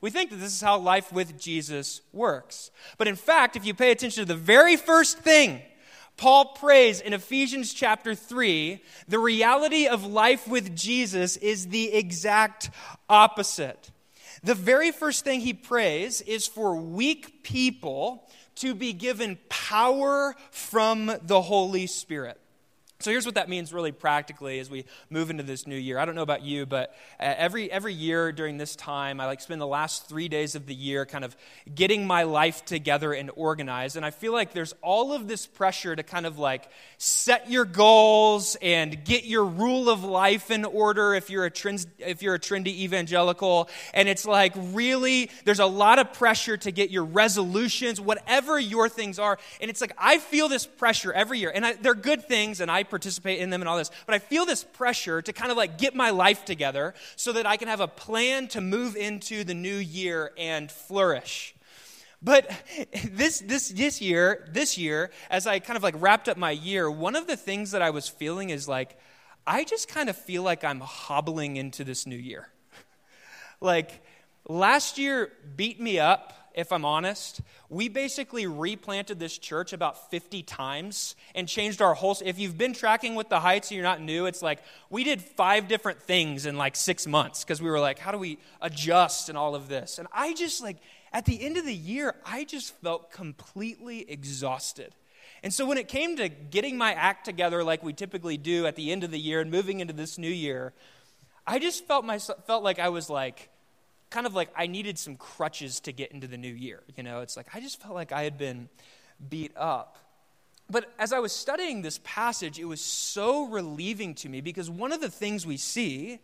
We 0.00 0.10
think 0.10 0.30
that 0.30 0.36
this 0.36 0.54
is 0.54 0.60
how 0.60 0.78
life 0.78 1.10
with 1.10 1.40
Jesus 1.40 2.02
works. 2.12 2.70
But 2.98 3.08
in 3.08 3.16
fact, 3.16 3.56
if 3.56 3.64
you 3.64 3.72
pay 3.72 3.90
attention 3.90 4.26
to 4.26 4.28
the 4.28 4.38
very 4.38 4.76
first 4.76 5.18
thing 5.18 5.62
Paul 6.16 6.44
prays 6.52 7.00
in 7.00 7.12
Ephesians 7.12 7.74
chapter 7.74 8.14
3, 8.14 8.80
the 9.08 9.18
reality 9.18 9.88
of 9.88 10.06
life 10.06 10.46
with 10.46 10.76
Jesus 10.76 11.36
is 11.38 11.68
the 11.68 11.92
exact 11.92 12.70
opposite. 13.08 13.90
The 14.44 14.54
very 14.54 14.92
first 14.92 15.24
thing 15.24 15.40
he 15.40 15.54
prays 15.54 16.20
is 16.20 16.46
for 16.46 16.76
weak 16.76 17.42
people 17.42 18.28
to 18.56 18.74
be 18.74 18.92
given 18.92 19.38
power 19.48 20.36
from 20.50 21.10
the 21.22 21.40
Holy 21.40 21.86
Spirit. 21.86 22.38
So 23.04 23.10
here's 23.10 23.26
what 23.26 23.34
that 23.34 23.50
means 23.50 23.70
really 23.70 23.92
practically 23.92 24.58
as 24.60 24.70
we 24.70 24.86
move 25.10 25.28
into 25.28 25.42
this 25.42 25.66
new 25.66 25.76
year. 25.76 25.98
I 25.98 26.06
don't 26.06 26.14
know 26.14 26.22
about 26.22 26.40
you, 26.40 26.64
but 26.64 26.94
uh, 27.20 27.34
every 27.36 27.70
every 27.70 27.92
year 27.92 28.32
during 28.32 28.56
this 28.56 28.74
time, 28.74 29.20
I 29.20 29.26
like 29.26 29.42
spend 29.42 29.60
the 29.60 29.66
last 29.66 30.08
3 30.08 30.26
days 30.28 30.54
of 30.54 30.64
the 30.64 30.74
year 30.74 31.04
kind 31.04 31.22
of 31.22 31.36
getting 31.74 32.06
my 32.06 32.22
life 32.22 32.64
together 32.64 33.12
and 33.12 33.30
organized, 33.36 33.96
and 33.98 34.06
I 34.06 34.10
feel 34.10 34.32
like 34.32 34.54
there's 34.54 34.72
all 34.80 35.12
of 35.12 35.28
this 35.28 35.46
pressure 35.46 35.94
to 35.94 36.02
kind 36.02 36.24
of 36.24 36.38
like 36.38 36.70
set 36.96 37.50
your 37.50 37.66
goals 37.66 38.56
and 38.62 39.04
get 39.04 39.24
your 39.24 39.44
rule 39.44 39.90
of 39.90 40.02
life 40.02 40.50
in 40.50 40.64
order 40.64 41.12
if 41.12 41.28
you're 41.28 41.44
a 41.44 41.50
trend, 41.50 41.84
if 41.98 42.22
you're 42.22 42.36
a 42.36 42.40
trendy 42.40 42.68
evangelical, 42.68 43.68
and 43.92 44.08
it's 44.08 44.24
like 44.24 44.54
really 44.56 45.30
there's 45.44 45.60
a 45.60 45.66
lot 45.66 45.98
of 45.98 46.14
pressure 46.14 46.56
to 46.56 46.72
get 46.72 46.90
your 46.90 47.04
resolutions, 47.04 48.00
whatever 48.00 48.58
your 48.58 48.88
things 48.88 49.18
are, 49.18 49.38
and 49.60 49.70
it's 49.70 49.82
like 49.82 49.92
I 49.98 50.16
feel 50.16 50.48
this 50.48 50.64
pressure 50.64 51.12
every 51.12 51.38
year. 51.38 51.52
And 51.54 51.66
I, 51.66 51.74
they're 51.74 51.94
good 51.94 52.24
things 52.24 52.62
and 52.62 52.70
I 52.70 52.82
participate 52.94 53.40
in 53.40 53.50
them 53.50 53.60
and 53.60 53.68
all 53.68 53.76
this. 53.76 53.90
But 54.06 54.14
I 54.14 54.20
feel 54.20 54.46
this 54.46 54.62
pressure 54.62 55.20
to 55.20 55.32
kind 55.32 55.50
of 55.50 55.56
like 55.56 55.78
get 55.78 55.96
my 55.96 56.10
life 56.10 56.44
together 56.44 56.94
so 57.16 57.32
that 57.32 57.44
I 57.44 57.56
can 57.56 57.66
have 57.66 57.80
a 57.80 57.88
plan 57.88 58.46
to 58.48 58.60
move 58.60 58.94
into 58.94 59.42
the 59.42 59.52
new 59.52 59.74
year 59.74 60.30
and 60.38 60.70
flourish. 60.70 61.56
But 62.22 62.48
this, 63.10 63.40
this, 63.40 63.68
this 63.70 64.00
year, 64.00 64.48
this 64.52 64.78
year, 64.78 65.10
as 65.28 65.48
I 65.48 65.58
kind 65.58 65.76
of 65.76 65.82
like 65.82 65.96
wrapped 65.98 66.28
up 66.28 66.36
my 66.36 66.52
year, 66.52 66.88
one 66.88 67.16
of 67.16 67.26
the 67.26 67.36
things 67.36 67.72
that 67.72 67.82
I 67.82 67.90
was 67.90 68.08
feeling 68.08 68.50
is 68.50 68.68
like, 68.68 68.96
I 69.44 69.64
just 69.64 69.88
kind 69.88 70.08
of 70.08 70.16
feel 70.16 70.44
like 70.44 70.62
I'm 70.62 70.78
hobbling 70.78 71.56
into 71.56 71.82
this 71.82 72.06
new 72.06 72.16
year. 72.16 72.48
like, 73.60 74.04
last 74.48 74.98
year 74.98 75.32
beat 75.56 75.80
me 75.80 75.98
up 75.98 76.32
if 76.54 76.72
I'm 76.72 76.84
honest. 76.84 77.40
We 77.68 77.88
basically 77.88 78.46
replanted 78.46 79.18
this 79.18 79.36
church 79.36 79.72
about 79.72 80.10
50 80.10 80.42
times 80.42 81.16
and 81.34 81.48
changed 81.48 81.82
our 81.82 81.94
whole. 81.94 82.16
If 82.24 82.38
you've 82.38 82.56
been 82.56 82.72
tracking 82.72 83.14
with 83.14 83.28
the 83.28 83.40
Heights 83.40 83.70
and 83.70 83.76
you're 83.76 83.84
not 83.84 84.00
new, 84.00 84.26
it's 84.26 84.42
like 84.42 84.62
we 84.90 85.04
did 85.04 85.20
five 85.20 85.68
different 85.68 86.00
things 86.00 86.46
in 86.46 86.56
like 86.56 86.76
six 86.76 87.06
months 87.06 87.44
because 87.44 87.60
we 87.60 87.68
were 87.68 87.80
like, 87.80 87.98
how 87.98 88.12
do 88.12 88.18
we 88.18 88.38
adjust 88.60 89.28
and 89.28 89.36
all 89.36 89.54
of 89.54 89.68
this? 89.68 89.98
And 89.98 90.08
I 90.12 90.34
just 90.34 90.62
like, 90.62 90.78
at 91.12 91.24
the 91.24 91.44
end 91.44 91.56
of 91.56 91.64
the 91.64 91.74
year, 91.74 92.14
I 92.24 92.44
just 92.44 92.74
felt 92.80 93.10
completely 93.10 94.08
exhausted. 94.10 94.94
And 95.42 95.52
so 95.52 95.66
when 95.66 95.76
it 95.78 95.88
came 95.88 96.16
to 96.16 96.28
getting 96.28 96.78
my 96.78 96.94
act 96.94 97.24
together 97.24 97.62
like 97.62 97.82
we 97.82 97.92
typically 97.92 98.36
do 98.36 98.66
at 98.66 98.76
the 98.76 98.90
end 98.90 99.04
of 99.04 99.10
the 99.10 99.18
year 99.18 99.40
and 99.40 99.50
moving 99.50 99.80
into 99.80 99.92
this 99.92 100.18
new 100.18 100.30
year, 100.30 100.72
I 101.46 101.58
just 101.58 101.86
felt 101.86 102.04
myself 102.04 102.46
felt 102.46 102.64
like 102.64 102.78
I 102.78 102.88
was 102.88 103.10
like 103.10 103.50
kind 104.10 104.26
of 104.26 104.34
like 104.34 104.50
I 104.56 104.66
needed 104.66 104.98
some 104.98 105.16
crutches 105.16 105.80
to 105.80 105.92
get 105.92 106.12
into 106.12 106.26
the 106.26 106.36
new 106.36 106.52
year. 106.52 106.82
You 106.96 107.02
know, 107.02 107.20
it's 107.20 107.36
like 107.36 107.46
I 107.54 107.60
just 107.60 107.80
felt 107.80 107.94
like 107.94 108.12
I 108.12 108.22
had 108.22 108.38
been 108.38 108.68
beat 109.28 109.52
up. 109.56 109.98
but 110.70 110.92
as 110.98 111.12
I 111.12 111.18
was 111.18 111.32
studying 111.32 111.82
this 111.82 112.00
passage, 112.04 112.58
it 112.58 112.64
was 112.64 112.80
so 112.80 113.46
relieving 113.46 114.14
to 114.16 114.28
me 114.28 114.40
because 114.40 114.70
one 114.70 114.92
of 114.92 115.00
the 115.00 115.10
things 115.10 115.46
we 115.46 115.56
see 115.56 116.20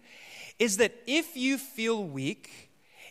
is 0.58 0.78
that 0.78 0.94
if 1.06 1.36
you 1.36 1.58
feel 1.58 2.02
weak, 2.02 2.70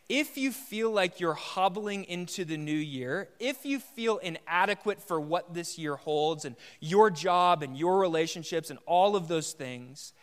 if 0.10 0.38
you 0.38 0.52
feel 0.52 0.90
like 0.90 1.20
you're 1.20 1.36
hobbling 1.36 2.04
into 2.06 2.44
the 2.44 2.58
new 2.58 2.72
year, 2.72 3.30
if 3.40 3.64
you 3.64 3.80
feel 3.80 4.18
inadequate 4.18 5.02
for 5.02 5.20
what 5.20 5.54
this 5.54 5.78
year 5.78 5.96
holds 5.96 6.46
and 6.46 6.56
your 6.80 7.12
job 7.12 7.62
and 7.62 7.78
your 7.78 8.00
relationships 8.00 8.72
and 8.72 8.80
all 8.88 9.16
of 9.16 9.28
those 9.28 9.54
things, 9.54 10.14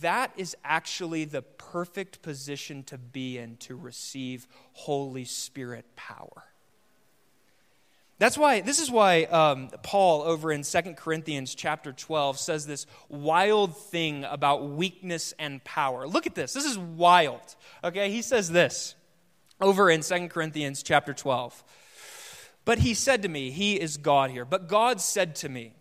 that 0.00 0.32
is 0.36 0.56
actually 0.64 1.24
the 1.24 1.42
perfect 1.42 2.22
position 2.22 2.82
to 2.84 2.98
be 2.98 3.38
in 3.38 3.56
to 3.58 3.76
receive 3.76 4.46
Holy 4.72 5.24
Spirit 5.24 5.84
power. 5.96 6.44
That's 8.18 8.38
why, 8.38 8.62
this 8.62 8.78
is 8.78 8.90
why 8.90 9.24
um, 9.24 9.68
Paul 9.82 10.22
over 10.22 10.50
in 10.50 10.62
2 10.62 10.80
Corinthians 10.96 11.54
chapter 11.54 11.92
12 11.92 12.38
says 12.38 12.66
this 12.66 12.86
wild 13.10 13.76
thing 13.76 14.24
about 14.24 14.70
weakness 14.70 15.34
and 15.38 15.62
power. 15.64 16.08
Look 16.08 16.26
at 16.26 16.34
this. 16.34 16.54
This 16.54 16.64
is 16.64 16.78
wild. 16.78 17.56
Okay, 17.84 18.10
he 18.10 18.22
says 18.22 18.50
this 18.50 18.94
over 19.60 19.90
in 19.90 20.00
2 20.00 20.28
Corinthians 20.28 20.82
chapter 20.82 21.12
12. 21.12 21.62
But 22.64 22.78
he 22.78 22.94
said 22.94 23.22
to 23.22 23.28
me, 23.28 23.50
He 23.50 23.78
is 23.78 23.98
God 23.98 24.30
here. 24.30 24.44
But 24.44 24.66
God 24.66 25.00
said 25.00 25.36
to 25.36 25.48
me, 25.48 25.75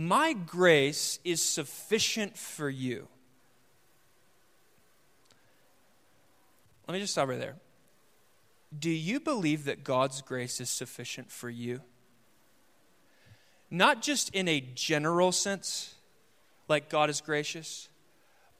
My 0.00 0.32
grace 0.32 1.18
is 1.24 1.42
sufficient 1.42 2.36
for 2.36 2.70
you. 2.70 3.08
Let 6.86 6.94
me 6.94 7.00
just 7.00 7.14
stop 7.14 7.28
right 7.28 7.40
there. 7.40 7.56
Do 8.78 8.90
you 8.90 9.18
believe 9.18 9.64
that 9.64 9.82
God's 9.82 10.22
grace 10.22 10.60
is 10.60 10.70
sufficient 10.70 11.32
for 11.32 11.50
you? 11.50 11.80
Not 13.72 14.00
just 14.00 14.32
in 14.32 14.46
a 14.46 14.60
general 14.60 15.32
sense, 15.32 15.96
like 16.68 16.88
God 16.88 17.10
is 17.10 17.20
gracious, 17.20 17.88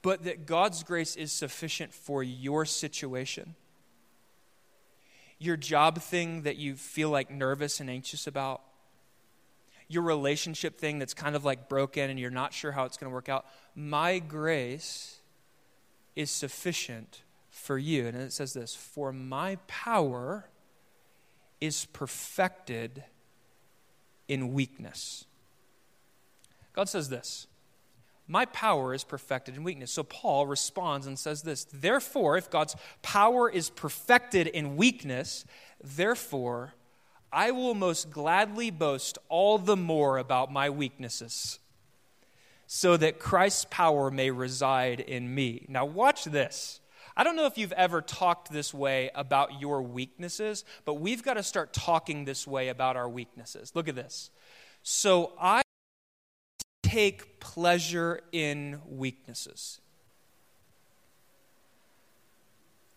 but 0.01 0.25
that 0.25 0.45
God's 0.45 0.83
grace 0.83 1.15
is 1.15 1.31
sufficient 1.31 1.93
for 1.93 2.21
your 2.21 2.65
situation. 2.65 3.55
Your 5.37 5.55
job 5.55 6.01
thing 6.01 6.41
that 6.41 6.57
you 6.57 6.75
feel 6.75 7.09
like 7.09 7.31
nervous 7.31 7.79
and 7.79 7.89
anxious 7.89 8.27
about, 8.27 8.61
your 9.89 10.03
relationship 10.03 10.77
thing 10.77 10.99
that's 10.99 11.13
kind 11.13 11.35
of 11.35 11.43
like 11.43 11.67
broken 11.67 12.09
and 12.09 12.17
you're 12.17 12.29
not 12.29 12.53
sure 12.53 12.71
how 12.71 12.85
it's 12.85 12.95
going 12.95 13.09
to 13.09 13.13
work 13.13 13.27
out. 13.27 13.45
My 13.75 14.19
grace 14.19 15.19
is 16.15 16.31
sufficient 16.31 17.23
for 17.49 17.77
you. 17.77 18.07
And 18.07 18.15
it 18.15 18.31
says 18.31 18.53
this 18.53 18.75
For 18.75 19.11
my 19.11 19.57
power 19.67 20.45
is 21.59 21.85
perfected 21.85 23.03
in 24.27 24.53
weakness. 24.53 25.25
God 26.73 26.87
says 26.87 27.09
this 27.09 27.47
My 28.27 28.45
power 28.45 28.93
is 28.93 29.03
perfected 29.03 29.55
in 29.55 29.63
weakness. 29.63 29.91
So 29.91 30.03
Paul 30.03 30.45
responds 30.45 31.07
and 31.07 31.17
says 31.17 31.41
this 31.41 31.65
Therefore, 31.65 32.37
if 32.37 32.49
God's 32.49 32.75
power 33.01 33.49
is 33.49 33.69
perfected 33.69 34.47
in 34.47 34.77
weakness, 34.77 35.45
therefore, 35.83 36.73
I 37.31 37.51
will 37.51 37.75
most 37.75 38.09
gladly 38.09 38.71
boast 38.71 39.17
all 39.27 39.57
the 39.57 39.77
more 39.77 40.17
about 40.17 40.51
my 40.51 40.69
weaknesses, 40.69 41.59
so 42.65 42.97
that 42.97 43.19
Christ's 43.19 43.65
power 43.69 44.11
may 44.11 44.31
reside 44.31 44.99
in 44.99 45.33
me. 45.33 45.65
Now, 45.69 45.85
watch 45.85 46.25
this. 46.25 46.81
I 47.17 47.23
don't 47.23 47.35
know 47.35 47.45
if 47.45 47.57
you've 47.57 47.73
ever 47.73 48.01
talked 48.01 48.51
this 48.51 48.73
way 48.73 49.11
about 49.13 49.59
your 49.59 49.81
weaknesses, 49.81 50.63
but 50.85 50.95
we've 50.95 51.23
got 51.23 51.33
to 51.33 51.43
start 51.43 51.73
talking 51.73 52.25
this 52.25 52.47
way 52.47 52.69
about 52.69 52.95
our 52.95 53.09
weaknesses. 53.09 53.73
Look 53.75 53.87
at 53.87 53.95
this. 53.95 54.31
So 54.83 55.33
I 55.39 55.61
take 56.83 57.39
pleasure 57.39 58.21
in 58.31 58.81
weaknesses. 58.87 59.81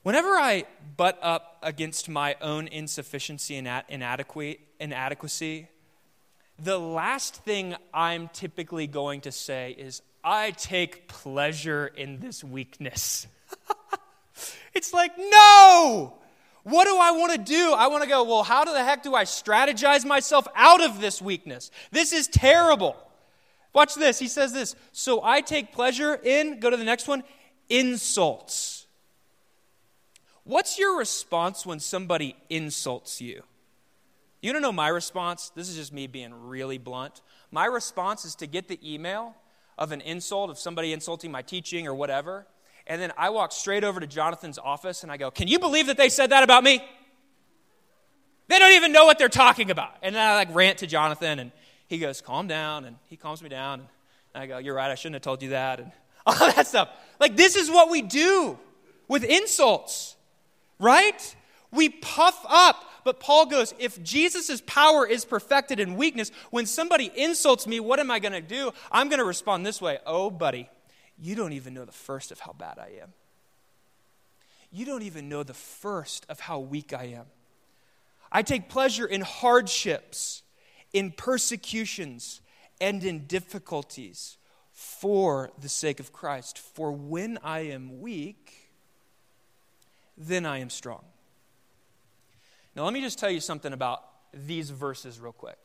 Whenever 0.02 0.28
I 0.30 0.64
butt 0.96 1.18
up 1.22 1.58
against 1.62 2.08
my 2.08 2.36
own 2.40 2.66
insufficiency 2.68 3.56
and 3.56 3.84
inadequacy, 3.88 5.68
the 6.58 6.78
last 6.78 7.36
thing 7.44 7.76
I'm 7.94 8.28
typically 8.28 8.86
going 8.86 9.22
to 9.22 9.32
say 9.32 9.72
is, 9.78 10.02
I 10.24 10.52
take 10.52 11.08
pleasure 11.08 11.86
in 11.86 12.20
this 12.20 12.44
weakness. 12.44 13.26
It's 14.74 14.92
like, 14.92 15.12
no! 15.18 16.14
What 16.64 16.84
do 16.84 16.96
I 16.96 17.10
want 17.12 17.32
to 17.32 17.38
do? 17.38 17.74
I 17.76 17.88
want 17.88 18.04
to 18.04 18.08
go, 18.08 18.22
well, 18.24 18.42
how 18.42 18.64
the 18.64 18.82
heck 18.82 19.02
do 19.02 19.14
I 19.14 19.24
strategize 19.24 20.04
myself 20.04 20.46
out 20.54 20.82
of 20.82 21.00
this 21.00 21.20
weakness? 21.20 21.70
This 21.90 22.12
is 22.12 22.28
terrible. 22.28 22.96
Watch 23.74 23.94
this. 23.94 24.18
He 24.18 24.28
says 24.28 24.52
this. 24.52 24.76
So 24.92 25.22
I 25.22 25.40
take 25.40 25.72
pleasure 25.72 26.14
in, 26.14 26.60
go 26.60 26.70
to 26.70 26.76
the 26.76 26.84
next 26.84 27.08
one, 27.08 27.24
insults. 27.68 28.81
What's 30.44 30.78
your 30.78 30.98
response 30.98 31.64
when 31.64 31.80
somebody 31.80 32.36
insults 32.50 33.20
you? 33.20 33.42
You 34.40 34.52
don't 34.52 34.62
know 34.62 34.72
my 34.72 34.88
response? 34.88 35.52
This 35.54 35.68
is 35.68 35.76
just 35.76 35.92
me 35.92 36.08
being 36.08 36.34
really 36.34 36.78
blunt. 36.78 37.22
My 37.50 37.66
response 37.66 38.24
is 38.24 38.34
to 38.36 38.46
get 38.46 38.66
the 38.66 38.78
email 38.82 39.36
of 39.78 39.92
an 39.92 40.00
insult, 40.00 40.50
of 40.50 40.58
somebody 40.58 40.92
insulting 40.92 41.30
my 41.30 41.42
teaching 41.42 41.86
or 41.86 41.94
whatever, 41.94 42.46
and 42.86 43.00
then 43.00 43.12
I 43.16 43.30
walk 43.30 43.52
straight 43.52 43.84
over 43.84 44.00
to 44.00 44.06
Jonathan's 44.06 44.58
office 44.58 45.02
and 45.02 45.12
I 45.12 45.16
go, 45.16 45.30
Can 45.30 45.48
you 45.48 45.58
believe 45.58 45.86
that 45.86 45.96
they 45.96 46.08
said 46.08 46.30
that 46.30 46.42
about 46.42 46.64
me? 46.64 46.82
They 48.48 48.58
don't 48.58 48.72
even 48.72 48.92
know 48.92 49.04
what 49.04 49.18
they're 49.18 49.28
talking 49.28 49.70
about. 49.70 49.94
And 50.02 50.14
then 50.14 50.26
I 50.26 50.34
like 50.34 50.54
rant 50.54 50.78
to 50.78 50.86
Jonathan 50.86 51.38
and 51.38 51.52
he 51.86 51.98
goes, 51.98 52.20
Calm 52.20 52.48
down. 52.48 52.84
And 52.84 52.96
he 53.06 53.16
calms 53.16 53.42
me 53.42 53.48
down. 53.48 53.80
And 54.34 54.42
I 54.42 54.46
go, 54.46 54.58
You're 54.58 54.74
right, 54.74 54.90
I 54.90 54.94
shouldn't 54.94 55.14
have 55.14 55.22
told 55.22 55.42
you 55.42 55.50
that. 55.50 55.80
And 55.80 55.92
all 56.26 56.34
that 56.34 56.66
stuff. 56.66 56.88
Like, 57.18 57.36
this 57.36 57.56
is 57.56 57.70
what 57.70 57.90
we 57.90 58.02
do 58.02 58.58
with 59.08 59.24
insults, 59.24 60.16
right? 60.82 61.36
We 61.70 61.88
puff 61.88 62.44
up. 62.48 62.84
But 63.04 63.18
Paul 63.18 63.46
goes, 63.46 63.74
if 63.78 64.02
Jesus' 64.02 64.62
power 64.66 65.06
is 65.06 65.24
perfected 65.24 65.80
in 65.80 65.96
weakness, 65.96 66.30
when 66.50 66.66
somebody 66.66 67.10
insults 67.16 67.66
me, 67.66 67.80
what 67.80 67.98
am 67.98 68.10
I 68.10 68.18
going 68.18 68.32
to 68.32 68.40
do? 68.40 68.72
I'm 68.90 69.08
going 69.08 69.18
to 69.18 69.24
respond 69.24 69.64
this 69.64 69.80
way 69.80 69.98
Oh, 70.06 70.30
buddy, 70.30 70.68
you 71.18 71.34
don't 71.34 71.52
even 71.52 71.74
know 71.74 71.84
the 71.84 71.92
first 71.92 72.30
of 72.30 72.40
how 72.40 72.52
bad 72.52 72.78
I 72.78 72.98
am. 73.02 73.12
You 74.70 74.86
don't 74.86 75.02
even 75.02 75.28
know 75.28 75.42
the 75.42 75.54
first 75.54 76.26
of 76.28 76.40
how 76.40 76.58
weak 76.58 76.92
I 76.92 77.04
am. 77.04 77.26
I 78.30 78.42
take 78.42 78.68
pleasure 78.68 79.04
in 79.04 79.20
hardships, 79.20 80.42
in 80.92 81.10
persecutions, 81.10 82.40
and 82.80 83.04
in 83.04 83.26
difficulties 83.26 84.38
for 84.72 85.50
the 85.60 85.68
sake 85.68 86.00
of 86.00 86.12
Christ. 86.12 86.58
For 86.58 86.90
when 86.90 87.38
I 87.44 87.60
am 87.60 88.00
weak, 88.00 88.61
then 90.16 90.46
I 90.46 90.58
am 90.58 90.70
strong. 90.70 91.04
Now, 92.74 92.84
let 92.84 92.92
me 92.92 93.00
just 93.00 93.18
tell 93.18 93.30
you 93.30 93.40
something 93.40 93.72
about 93.72 94.02
these 94.32 94.70
verses, 94.70 95.20
real 95.20 95.32
quick. 95.32 95.58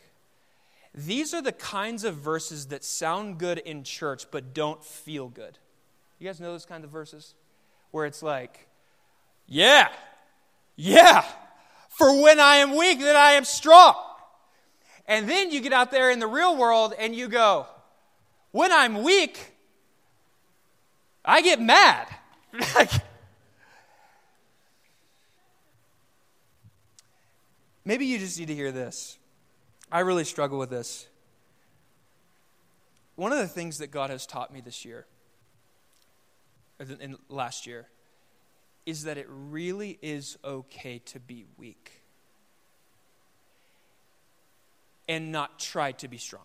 These 0.93 1.33
are 1.33 1.41
the 1.41 1.51
kinds 1.51 2.03
of 2.03 2.15
verses 2.15 2.67
that 2.67 2.83
sound 2.83 3.37
good 3.37 3.59
in 3.59 3.83
church 3.83 4.25
but 4.31 4.53
don't 4.53 4.83
feel 4.83 5.29
good. 5.29 5.57
You 6.19 6.27
guys 6.27 6.39
know 6.39 6.51
those 6.51 6.65
kinds 6.65 6.83
of 6.83 6.89
verses? 6.89 7.35
Where 7.91 8.05
it's 8.05 8.23
like, 8.23 8.67
yeah, 9.45 9.89
yeah, 10.75 11.23
for 11.89 12.21
when 12.21 12.39
I 12.39 12.57
am 12.57 12.75
weak, 12.75 12.99
then 12.99 13.15
I 13.15 13.31
am 13.33 13.45
strong. 13.45 13.95
And 15.07 15.29
then 15.29 15.51
you 15.51 15.61
get 15.61 15.71
out 15.71 15.91
there 15.91 16.11
in 16.11 16.19
the 16.19 16.27
real 16.27 16.57
world 16.57 16.93
and 16.97 17.15
you 17.15 17.27
go, 17.27 17.65
when 18.51 18.71
I'm 18.71 19.03
weak, 19.03 19.39
I 21.23 21.41
get 21.41 21.61
mad. 21.61 22.07
Maybe 27.87 28.05
you 28.05 28.19
just 28.19 28.37
need 28.37 28.49
to 28.49 28.53
hear 28.53 28.73
this. 28.73 29.17
I 29.89 30.01
really 30.01 30.25
struggle 30.25 30.59
with 30.59 30.69
this. 30.69 31.07
One 33.15 33.31
of 33.31 33.37
the 33.37 33.47
things 33.47 33.77
that 33.77 33.91
God 33.91 34.09
has 34.09 34.25
taught 34.25 34.53
me 34.53 34.59
this 34.59 34.83
year, 34.83 35.07
in 36.81 37.15
last 37.29 37.65
year, 37.65 37.87
is 38.85 39.05
that 39.05 39.17
it 39.17 39.25
really 39.29 39.97
is 40.01 40.37
okay 40.43 40.99
to 41.05 41.21
be 41.21 41.45
weak 41.55 42.01
and 45.07 45.31
not 45.31 45.57
try 45.57 45.93
to 45.93 46.09
be 46.09 46.17
strong. 46.17 46.43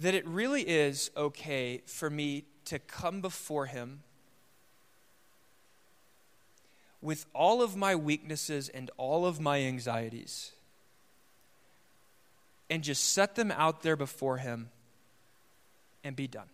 That 0.00 0.14
it 0.14 0.26
really 0.26 0.62
is 0.62 1.10
okay 1.18 1.82
for 1.84 2.08
me 2.08 2.46
to 2.64 2.78
come 2.78 3.20
before 3.20 3.66
Him 3.66 4.04
with 7.02 7.26
all 7.34 7.62
of 7.62 7.76
my 7.76 7.94
weaknesses 7.94 8.68
and 8.68 8.90
all 8.96 9.26
of 9.26 9.40
my 9.40 9.60
anxieties 9.60 10.52
and 12.70 12.82
just 12.82 13.12
set 13.12 13.34
them 13.34 13.50
out 13.50 13.82
there 13.82 13.96
before 13.96 14.38
Him 14.38 14.70
and 16.02 16.16
be 16.16 16.26
done. 16.26 16.48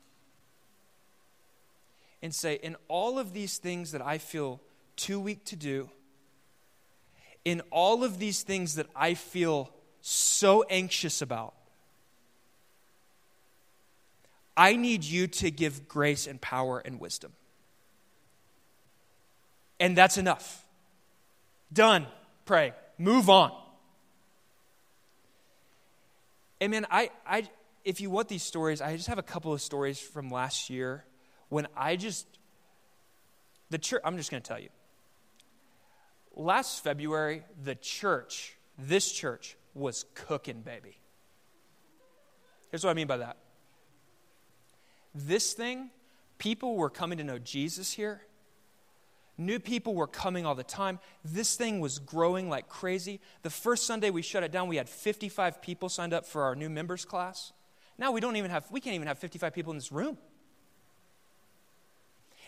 And 2.20 2.34
say, 2.34 2.54
in 2.54 2.74
all 2.88 3.20
of 3.20 3.32
these 3.32 3.58
things 3.58 3.92
that 3.92 4.02
I 4.02 4.18
feel 4.18 4.60
too 4.96 5.20
weak 5.20 5.44
to 5.44 5.56
do, 5.56 5.88
in 7.44 7.62
all 7.70 8.02
of 8.02 8.18
these 8.18 8.42
things 8.42 8.74
that 8.74 8.88
I 8.96 9.14
feel 9.14 9.70
so 10.00 10.64
anxious 10.68 11.22
about. 11.22 11.54
I 14.56 14.76
need 14.76 15.04
you 15.04 15.28
to 15.28 15.50
give 15.50 15.88
grace 15.88 16.26
and 16.26 16.40
power 16.40 16.80
and 16.84 16.98
wisdom. 16.98 17.32
And 19.80 19.96
that's 19.96 20.18
enough. 20.18 20.64
Done. 21.72 22.06
Pray. 22.44 22.72
Move 22.98 23.30
on. 23.30 23.52
And 26.60 26.72
man, 26.72 26.86
I, 26.90 27.10
I, 27.26 27.48
if 27.84 28.00
you 28.00 28.10
want 28.10 28.28
these 28.28 28.42
stories, 28.42 28.80
I 28.80 28.96
just 28.96 29.08
have 29.08 29.18
a 29.18 29.22
couple 29.22 29.52
of 29.52 29.60
stories 29.60 30.00
from 30.00 30.30
last 30.30 30.70
year 30.70 31.04
when 31.48 31.68
I 31.76 31.96
just, 31.96 32.26
the 33.70 33.78
church, 33.78 34.02
I'm 34.04 34.16
just 34.16 34.30
going 34.30 34.42
to 34.42 34.48
tell 34.48 34.58
you. 34.58 34.68
Last 36.34 36.82
February, 36.82 37.44
the 37.62 37.74
church, 37.74 38.56
this 38.78 39.10
church, 39.12 39.56
was 39.74 40.04
cooking, 40.14 40.62
baby. 40.62 40.98
Here's 42.70 42.84
what 42.84 42.90
I 42.90 42.94
mean 42.94 43.06
by 43.06 43.18
that. 43.18 43.36
This 45.14 45.52
thing, 45.52 45.90
people 46.38 46.76
were 46.76 46.90
coming 46.90 47.18
to 47.18 47.24
know 47.24 47.38
Jesus 47.38 47.92
here. 47.92 48.22
New 49.40 49.60
people 49.60 49.94
were 49.94 50.08
coming 50.08 50.44
all 50.44 50.56
the 50.56 50.64
time. 50.64 50.98
This 51.24 51.54
thing 51.54 51.78
was 51.78 52.00
growing 52.00 52.50
like 52.50 52.68
crazy. 52.68 53.20
The 53.42 53.50
first 53.50 53.86
Sunday 53.86 54.10
we 54.10 54.20
shut 54.20 54.42
it 54.42 54.50
down, 54.50 54.66
we 54.66 54.76
had 54.76 54.88
55 54.88 55.62
people 55.62 55.88
signed 55.88 56.12
up 56.12 56.26
for 56.26 56.42
our 56.42 56.56
new 56.56 56.68
members 56.68 57.04
class. 57.04 57.52
Now 57.96 58.10
we 58.10 58.20
don't 58.20 58.34
even 58.34 58.50
have, 58.50 58.68
we 58.70 58.80
can't 58.80 58.96
even 58.96 59.06
have 59.06 59.18
55 59.18 59.54
people 59.54 59.70
in 59.70 59.76
this 59.76 59.92
room. 59.92 60.18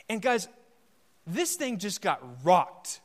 And 0.09 0.21
guys, 0.21 0.49
this 1.27 1.55
thing 1.55 1.79
just 1.79 2.03
got 2.03 2.21
rocked. 2.45 3.01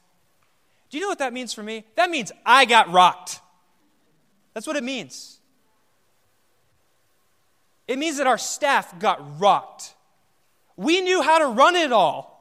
Do 0.89 0.97
you 0.97 1.03
know 1.03 1.09
what 1.09 1.19
that 1.19 1.33
means 1.33 1.53
for 1.53 1.61
me? 1.61 1.85
That 1.95 2.09
means 2.09 2.31
I 2.43 2.65
got 2.65 2.91
rocked. 2.91 3.39
That's 4.55 4.65
what 4.65 4.77
it 4.77 4.83
means. 4.83 5.37
It 7.87 7.99
means 7.99 8.17
that 8.17 8.25
our 8.25 8.39
staff 8.39 8.97
got 8.99 9.39
rocked. 9.39 9.93
We 10.75 11.01
knew 11.01 11.21
how 11.21 11.37
to 11.37 11.47
run 11.47 11.75
it 11.75 11.91
all. 11.91 12.34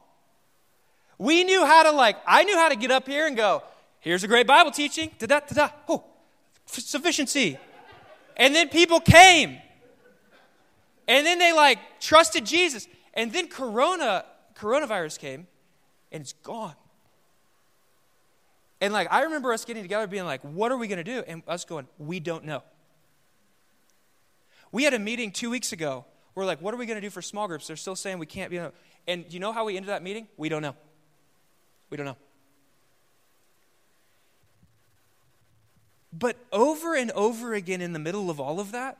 We 1.17 1.43
knew 1.43 1.65
how 1.65 1.83
to, 1.83 1.91
like, 1.91 2.17
I 2.27 2.43
knew 2.43 2.55
how 2.55 2.69
to 2.69 2.75
get 2.75 2.91
up 2.91 3.07
here 3.07 3.27
and 3.27 3.37
go, 3.37 3.63
here's 3.99 4.23
a 4.23 4.27
great 4.27 4.47
Bible 4.47 4.71
teaching, 4.71 5.11
da 5.17 5.27
da 5.27 5.39
da 5.39 5.67
da, 5.67 5.69
oh, 5.87 6.03
sufficiency. 6.65 7.57
And 8.37 8.53
then 8.53 8.69
people 8.69 8.99
came. 8.99 9.57
And 11.07 11.25
then 11.25 11.39
they, 11.39 11.53
like, 11.53 11.79
trusted 11.99 12.45
Jesus. 12.45 12.87
And 13.13 13.31
then 13.31 13.47
Corona, 13.47 14.25
coronavirus 14.57 15.19
came, 15.19 15.47
and 16.11 16.21
it's 16.21 16.33
gone. 16.33 16.75
And, 18.81 18.91
like, 18.91 19.07
I 19.11 19.23
remember 19.23 19.53
us 19.53 19.63
getting 19.63 19.83
together 19.83 20.07
being 20.07 20.25
like, 20.25 20.41
what 20.41 20.71
are 20.71 20.77
we 20.77 20.87
going 20.87 20.97
to 20.97 21.03
do? 21.03 21.23
And 21.27 21.43
us 21.47 21.63
going, 21.63 21.87
we 21.97 22.19
don't 22.19 22.43
know. 22.43 22.61
We 24.71 24.83
had 24.83 24.93
a 24.93 24.99
meeting 24.99 25.31
two 25.31 25.49
weeks 25.49 25.71
ago. 25.71 26.03
We're 26.35 26.45
like, 26.45 26.61
what 26.61 26.73
are 26.73 26.77
we 26.77 26.85
going 26.85 26.97
to 26.97 27.01
do 27.01 27.09
for 27.09 27.21
small 27.21 27.47
groups? 27.47 27.67
They're 27.67 27.77
still 27.77 27.95
saying 27.95 28.19
we 28.19 28.25
can't 28.25 28.51
be. 28.51 28.59
And 29.07 29.25
you 29.29 29.39
know 29.39 29.53
how 29.53 29.63
we 29.63 29.77
ended 29.77 29.89
that 29.89 30.03
meeting? 30.03 30.27
We 30.35 30.49
don't 30.49 30.61
know. 30.61 30.75
We 31.95 31.97
don't 31.97 32.07
know. 32.07 32.17
But 36.11 36.35
over 36.51 36.93
and 36.93 37.09
over 37.11 37.53
again, 37.53 37.79
in 37.79 37.93
the 37.93 37.99
middle 37.99 38.29
of 38.29 38.37
all 38.37 38.59
of 38.59 38.73
that, 38.73 38.99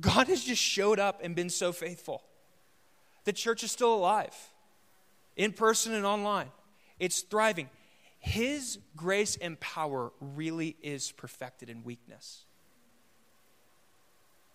God 0.00 0.26
has 0.26 0.42
just 0.42 0.60
showed 0.60 0.98
up 0.98 1.20
and 1.22 1.36
been 1.36 1.50
so 1.50 1.70
faithful. 1.70 2.24
The 3.22 3.32
church 3.32 3.62
is 3.62 3.70
still 3.70 3.94
alive, 3.94 4.34
in 5.36 5.52
person 5.52 5.94
and 5.94 6.04
online. 6.04 6.48
It's 6.98 7.20
thriving. 7.20 7.70
His 8.18 8.80
grace 8.96 9.36
and 9.36 9.60
power 9.60 10.10
really 10.20 10.74
is 10.82 11.12
perfected 11.12 11.70
in 11.70 11.84
weakness. 11.84 12.46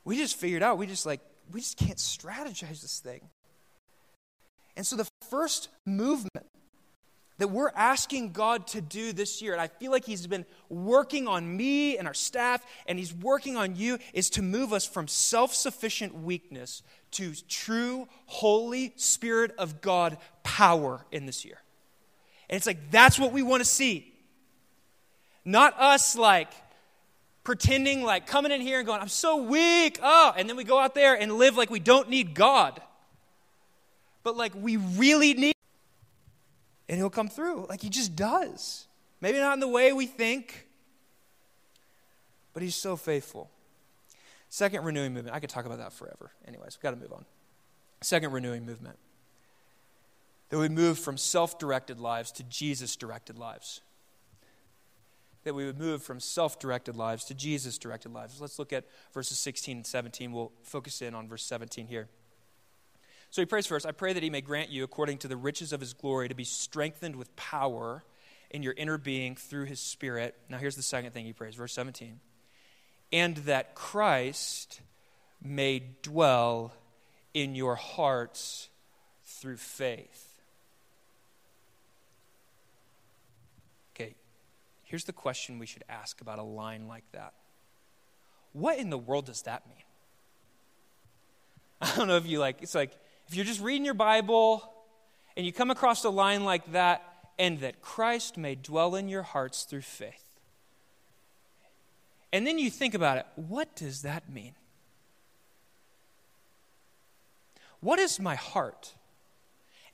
We 0.03 0.17
just 0.17 0.35
figured 0.35 0.63
out, 0.63 0.77
we 0.77 0.85
just 0.85 1.05
like, 1.05 1.21
we 1.49 1.61
just 1.61 1.77
can't 1.77 1.97
strategize 1.97 2.81
this 2.81 2.99
thing. 2.99 3.21
And 4.75 4.85
so 4.85 4.97
the 4.97 5.07
first 5.29 5.69
movement 5.85 6.45
that 7.39 7.47
we're 7.47 7.71
asking 7.75 8.33
God 8.33 8.67
to 8.67 8.81
do 8.81 9.11
this 9.11 9.41
year, 9.41 9.53
and 9.53 9.61
I 9.61 9.67
feel 9.67 9.91
like 9.91 10.05
He's 10.05 10.27
been 10.27 10.45
working 10.67 11.27
on 11.27 11.57
me 11.57 11.97
and 11.97 12.07
our 12.07 12.13
staff, 12.13 12.63
and 12.85 12.99
He's 12.99 13.13
working 13.13 13.57
on 13.57 13.75
you, 13.75 13.97
is 14.13 14.29
to 14.31 14.41
move 14.41 14.71
us 14.71 14.85
from 14.85 15.07
self 15.07 15.53
sufficient 15.53 16.13
weakness 16.13 16.83
to 17.11 17.33
true, 17.47 18.07
Holy 18.27 18.93
Spirit 18.97 19.51
of 19.57 19.81
God 19.81 20.17
power 20.43 21.05
in 21.11 21.25
this 21.25 21.43
year. 21.43 21.59
And 22.49 22.57
it's 22.57 22.67
like, 22.67 22.91
that's 22.91 23.17
what 23.17 23.31
we 23.31 23.41
want 23.41 23.61
to 23.61 23.69
see. 23.69 24.13
Not 25.45 25.79
us 25.79 26.15
like 26.15 26.51
pretending, 27.45 28.03
like 28.03 28.27
coming 28.27 28.51
in 28.51 28.59
here 28.61 28.79
and 28.79 28.85
going, 28.85 29.01
I'm 29.01 29.07
so 29.07 29.37
weak, 29.43 29.99
oh, 30.03 30.33
and 30.37 30.49
then 30.49 30.57
we 30.57 30.65
go 30.65 30.77
out 30.77 30.93
there 30.93 31.15
and 31.15 31.33
live 31.35 31.55
like 31.55 31.69
we 31.69 31.79
don't 31.79 32.09
need 32.09 32.35
God. 32.35 32.81
But 34.23 34.35
like 34.35 34.51
we 34.53 34.75
really 34.75 35.33
need 35.33 35.55
and 36.89 36.97
he'll 36.97 37.09
come 37.09 37.29
through 37.29 37.67
like 37.69 37.81
he 37.81 37.89
just 37.89 38.15
does. 38.15 38.87
Maybe 39.21 39.37
not 39.37 39.53
in 39.53 39.59
the 39.59 39.67
way 39.67 39.93
we 39.93 40.07
think, 40.07 40.67
but 42.53 42.63
he's 42.63 42.75
so 42.75 42.95
faithful. 42.95 43.49
Second 44.49 44.83
renewing 44.83 45.13
movement. 45.13 45.35
I 45.35 45.39
could 45.39 45.51
talk 45.51 45.65
about 45.65 45.77
that 45.77 45.93
forever. 45.93 46.31
Anyways, 46.47 46.77
we've 46.77 46.81
got 46.81 46.91
to 46.91 46.97
move 46.97 47.13
on. 47.13 47.25
Second 48.01 48.31
renewing 48.31 48.65
movement. 48.65 48.97
That 50.49 50.57
we 50.57 50.67
move 50.67 50.97
from 50.97 51.17
self 51.17 51.59
directed 51.59 51.99
lives 51.99 52.31
to 52.33 52.43
Jesus 52.43 52.95
directed 52.95 53.37
lives. 53.37 53.81
That 55.43 55.53
we 55.53 55.65
would 55.65 55.77
move 55.77 56.01
from 56.01 56.19
self 56.19 56.57
directed 56.57 56.95
lives 56.95 57.23
to 57.25 57.35
Jesus 57.35 57.77
directed 57.77 58.11
lives. 58.11 58.41
Let's 58.41 58.57
look 58.57 58.73
at 58.73 58.85
verses 59.13 59.37
16 59.37 59.77
and 59.77 59.85
17. 59.85 60.31
We'll 60.31 60.51
focus 60.63 61.03
in 61.03 61.13
on 61.13 61.27
verse 61.27 61.43
17 61.43 61.85
here. 61.85 62.07
So 63.31 63.41
he 63.41 63.45
prays 63.45 63.67
first, 63.67 63.85
I 63.85 63.91
pray 63.91 64.13
that 64.13 64.23
he 64.23 64.29
may 64.29 64.41
grant 64.41 64.69
you, 64.69 64.83
according 64.83 65.19
to 65.19 65.27
the 65.27 65.37
riches 65.37 65.71
of 65.71 65.79
his 65.79 65.93
glory, 65.93 66.29
to 66.29 66.35
be 66.35 66.43
strengthened 66.43 67.15
with 67.15 67.35
power 67.35 68.03
in 68.49 68.63
your 68.63 68.73
inner 68.73 68.97
being 68.97 69.35
through 69.35 69.65
his 69.65 69.79
Spirit. 69.79 70.35
Now, 70.49 70.57
here's 70.57 70.75
the 70.75 70.81
second 70.81 71.11
thing 71.11 71.25
he 71.25 71.33
prays, 71.33 71.55
verse 71.55 71.73
17. 71.73 72.19
And 73.11 73.37
that 73.37 73.75
Christ 73.75 74.81
may 75.41 75.83
dwell 76.01 76.73
in 77.33 77.55
your 77.55 77.75
hearts 77.75 78.69
through 79.23 79.57
faith. 79.57 80.41
Okay, 83.93 84.15
here's 84.83 85.03
the 85.03 85.13
question 85.13 85.59
we 85.59 85.67
should 85.67 85.83
ask 85.87 86.21
about 86.21 86.39
a 86.39 86.43
line 86.43 86.87
like 86.87 87.03
that 87.11 87.33
What 88.53 88.79
in 88.79 88.89
the 88.89 88.97
world 88.97 89.25
does 89.25 89.43
that 89.43 89.67
mean? 89.67 89.77
I 91.81 91.95
don't 91.95 92.07
know 92.07 92.17
if 92.17 92.25
you 92.25 92.39
like, 92.39 92.61
it's 92.61 92.75
like, 92.75 92.91
if 93.29 93.35
you're 93.35 93.45
just 93.45 93.61
reading 93.61 93.85
your 93.85 93.93
Bible 93.93 94.73
and 95.37 95.45
you 95.45 95.53
come 95.53 95.69
across 95.69 96.03
a 96.03 96.09
line 96.09 96.43
like 96.43 96.71
that, 96.71 97.03
and 97.37 97.59
that 97.59 97.79
Christ 97.79 98.37
may 98.37 98.55
dwell 98.55 98.95
in 98.95 99.07
your 99.07 99.21
hearts 99.21 99.63
through 99.63 99.81
faith. 99.81 100.25
And 102.33 102.45
then 102.45 102.59
you 102.59 102.69
think 102.69 102.93
about 102.93 103.17
it 103.17 103.25
what 103.35 103.75
does 103.75 104.01
that 104.01 104.29
mean? 104.29 104.55
What 107.79 107.99
is 107.99 108.19
my 108.19 108.35
heart? 108.35 108.95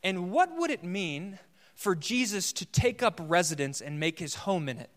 And 0.02 0.32
what 0.32 0.58
would 0.58 0.72
it 0.72 0.84
mean 0.84 1.38
for 1.76 1.94
Jesus 1.94 2.54
to 2.54 2.66
take 2.66 3.04
up 3.04 3.20
residence 3.22 3.82
and 3.82 4.00
make 4.00 4.18
his 4.18 4.36
home 4.36 4.70
in 4.70 4.80
it? 4.80 4.90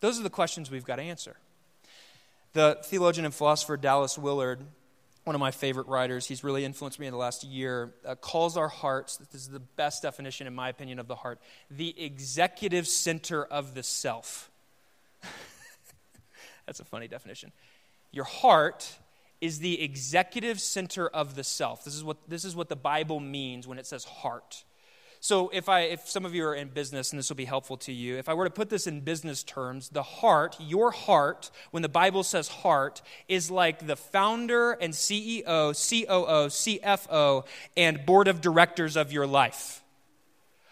Those 0.00 0.20
are 0.20 0.22
the 0.22 0.30
questions 0.30 0.70
we've 0.70 0.84
got 0.84 0.96
to 0.96 1.02
answer. 1.02 1.36
The 2.52 2.78
theologian 2.84 3.24
and 3.24 3.34
philosopher 3.34 3.76
Dallas 3.76 4.18
Willard 4.18 4.60
one 5.24 5.36
of 5.36 5.40
my 5.40 5.52
favorite 5.52 5.86
writers, 5.86 6.26
he's 6.26 6.42
really 6.42 6.64
influenced 6.64 6.98
me 6.98 7.06
in 7.06 7.12
the 7.12 7.18
last 7.18 7.44
year, 7.44 7.94
uh, 8.04 8.14
calls 8.16 8.56
our 8.56 8.68
hearts, 8.68 9.16
this 9.18 9.42
is 9.42 9.48
the 9.48 9.60
best 9.60 10.02
definition, 10.02 10.46
in 10.46 10.54
my 10.54 10.68
opinion, 10.68 10.98
of 10.98 11.06
the 11.06 11.14
heart, 11.14 11.40
the 11.70 11.94
executive 12.02 12.88
center 12.88 13.44
of 13.44 13.74
the 13.74 13.82
self. 13.82 14.50
That's 16.66 16.80
a 16.80 16.84
funny 16.84 17.06
definition. 17.06 17.52
Your 18.10 18.24
heart 18.24 18.98
is 19.40 19.60
the 19.60 19.80
executive 19.80 20.60
center 20.60 21.08
of 21.08 21.34
the 21.34 21.44
self. 21.44 21.84
This 21.84 21.94
is 21.94 22.02
what, 22.02 22.16
this 22.28 22.44
is 22.44 22.56
what 22.56 22.68
the 22.68 22.76
Bible 22.76 23.20
means 23.20 23.66
when 23.66 23.78
it 23.78 23.86
says 23.86 24.04
heart. 24.04 24.64
So 25.24 25.50
if 25.50 25.68
I 25.68 25.82
if 25.82 26.08
some 26.08 26.26
of 26.26 26.34
you 26.34 26.44
are 26.46 26.54
in 26.56 26.66
business 26.66 27.12
and 27.12 27.18
this 27.18 27.28
will 27.28 27.36
be 27.36 27.44
helpful 27.44 27.76
to 27.76 27.92
you, 27.92 28.16
if 28.16 28.28
I 28.28 28.34
were 28.34 28.42
to 28.42 28.50
put 28.50 28.70
this 28.70 28.88
in 28.88 29.02
business 29.02 29.44
terms, 29.44 29.88
the 29.90 30.02
heart, 30.02 30.56
your 30.58 30.90
heart, 30.90 31.52
when 31.70 31.84
the 31.84 31.88
Bible 31.88 32.24
says 32.24 32.48
heart, 32.48 33.02
is 33.28 33.48
like 33.48 33.86
the 33.86 33.94
founder 33.94 34.72
and 34.72 34.92
CEO, 34.92 35.44
COO, 35.44 36.48
CFO, 36.48 37.46
and 37.76 38.04
board 38.04 38.26
of 38.26 38.40
directors 38.40 38.96
of 38.96 39.12
your 39.12 39.28
life. 39.28 39.84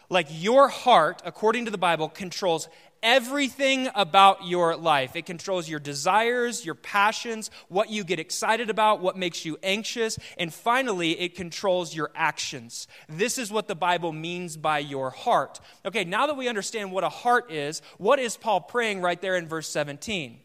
Like 0.08 0.26
your 0.28 0.66
heart, 0.66 1.22
according 1.24 1.66
to 1.66 1.70
the 1.70 1.78
Bible, 1.78 2.08
controls 2.08 2.68
everything 3.02 3.88
about 3.94 4.46
your 4.46 4.76
life. 4.76 5.16
It 5.16 5.26
controls 5.26 5.68
your 5.68 5.80
desires, 5.80 6.64
your 6.64 6.74
passions, 6.74 7.50
what 7.68 7.90
you 7.90 8.04
get 8.04 8.18
excited 8.18 8.70
about, 8.70 9.00
what 9.00 9.16
makes 9.16 9.44
you 9.44 9.58
anxious, 9.62 10.18
and 10.38 10.52
finally, 10.52 11.18
it 11.20 11.34
controls 11.34 11.94
your 11.94 12.10
actions. 12.14 12.86
This 13.08 13.38
is 13.38 13.50
what 13.50 13.68
the 13.68 13.74
Bible 13.74 14.12
means 14.12 14.56
by 14.56 14.78
your 14.80 15.10
heart. 15.10 15.60
Okay, 15.84 16.04
now 16.04 16.26
that 16.26 16.36
we 16.36 16.48
understand 16.48 16.92
what 16.92 17.04
a 17.04 17.08
heart 17.08 17.50
is, 17.50 17.82
what 17.98 18.18
is 18.18 18.36
Paul 18.36 18.60
praying 18.60 19.00
right 19.00 19.20
there 19.20 19.36
in 19.36 19.48
verse 19.48 19.68
17? 19.68 20.38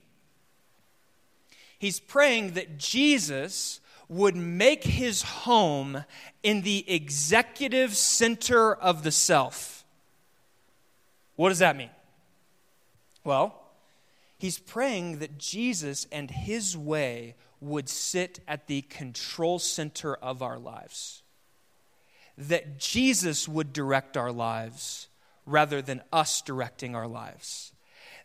He's 1.79 1.99
praying 1.99 2.53
that 2.53 2.77
Jesus 2.77 3.79
would 4.07 4.35
make 4.35 4.83
his 4.83 5.23
home 5.23 6.05
in 6.43 6.61
the 6.61 6.89
executive 6.89 7.95
center 7.95 8.73
of 8.73 9.03
the 9.03 9.11
self. 9.11 9.83
What 11.35 11.49
does 11.49 11.59
that 11.59 11.75
mean? 11.75 11.89
Well, 13.25 13.61
he's 14.37 14.57
praying 14.57 15.19
that 15.19 15.37
Jesus 15.37 16.07
and 16.11 16.31
his 16.31 16.77
way 16.77 17.35
would 17.59 17.89
sit 17.89 18.39
at 18.47 18.67
the 18.67 18.83
control 18.83 19.59
center 19.59 20.15
of 20.15 20.41
our 20.41 20.57
lives. 20.57 21.23
That 22.37 22.79
Jesus 22.79 23.47
would 23.47 23.73
direct 23.73 24.15
our 24.15 24.31
lives 24.31 25.09
rather 25.45 25.81
than 25.81 26.01
us 26.13 26.41
directing 26.41 26.95
our 26.95 27.07
lives 27.07 27.74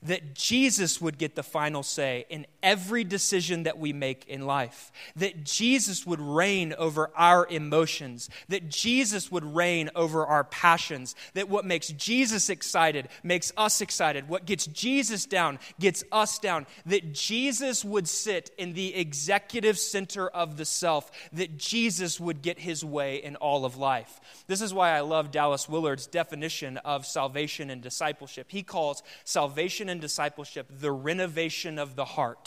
that 0.03 0.35
Jesus 0.35 1.01
would 1.01 1.19
get 1.19 1.35
the 1.35 1.43
final 1.43 1.83
say 1.83 2.25
in 2.31 2.47
every 2.63 3.05
decision 3.05 3.65
that 3.65 3.79
we 3.79 3.93
make 3.93 4.27
in 4.27 4.47
life, 4.47 4.91
that 5.17 5.45
Jesus 5.45 6.07
would 6.07 6.21
reign 6.21 6.75
over 6.79 7.11
our 7.17 7.47
emotions, 7.49 8.31
that 8.49 8.69
Jesus 8.69 9.31
would 9.31 9.45
reign 9.45 9.91
over 9.95 10.27
our 10.27 10.45
passions, 10.45 11.15
that 11.35 11.49
what 11.49 11.65
makes 11.65 11.89
Jesus 11.89 12.49
excited 12.49 13.09
makes 13.23 13.53
us 13.57 13.81
excited, 13.81 14.29
what 14.29 14.47
gets 14.47 14.67
Jesus 14.67 15.27
down 15.27 15.59
gets 15.79 16.03
us 16.13 16.39
down, 16.39 16.67
that 16.87 17.13
Jesus 17.13 17.85
would 17.85 18.09
sit 18.09 18.51
in 18.57 18.73
the 18.73 18.95
executive 18.95 19.79
center 19.79 20.29
of 20.29 20.57
the 20.57 20.65
self, 20.65 21.11
that 21.33 21.59
Jesus 21.59 22.19
would 22.19 22.41
get 22.41 22.59
his 22.59 22.85
way 22.85 23.17
in 23.17 23.37
all 23.37 23.65
of 23.65 23.77
life. 23.77 24.21
This 24.47 24.63
is 24.63 24.73
why 24.73 24.97
I 24.97 25.01
love 25.01 25.31
Dallas 25.31 25.69
Willard's 25.69 26.07
definition 26.07 26.79
of 26.79 27.05
salvation 27.05 27.69
and 27.69 27.83
discipleship. 27.83 28.47
He 28.49 28.63
calls 28.63 29.03
salvation 29.25 29.90
and 29.91 30.01
discipleship 30.01 30.67
the 30.71 30.93
renovation 30.93 31.79
of 31.79 31.97
the 31.97 32.05
heart. 32.05 32.39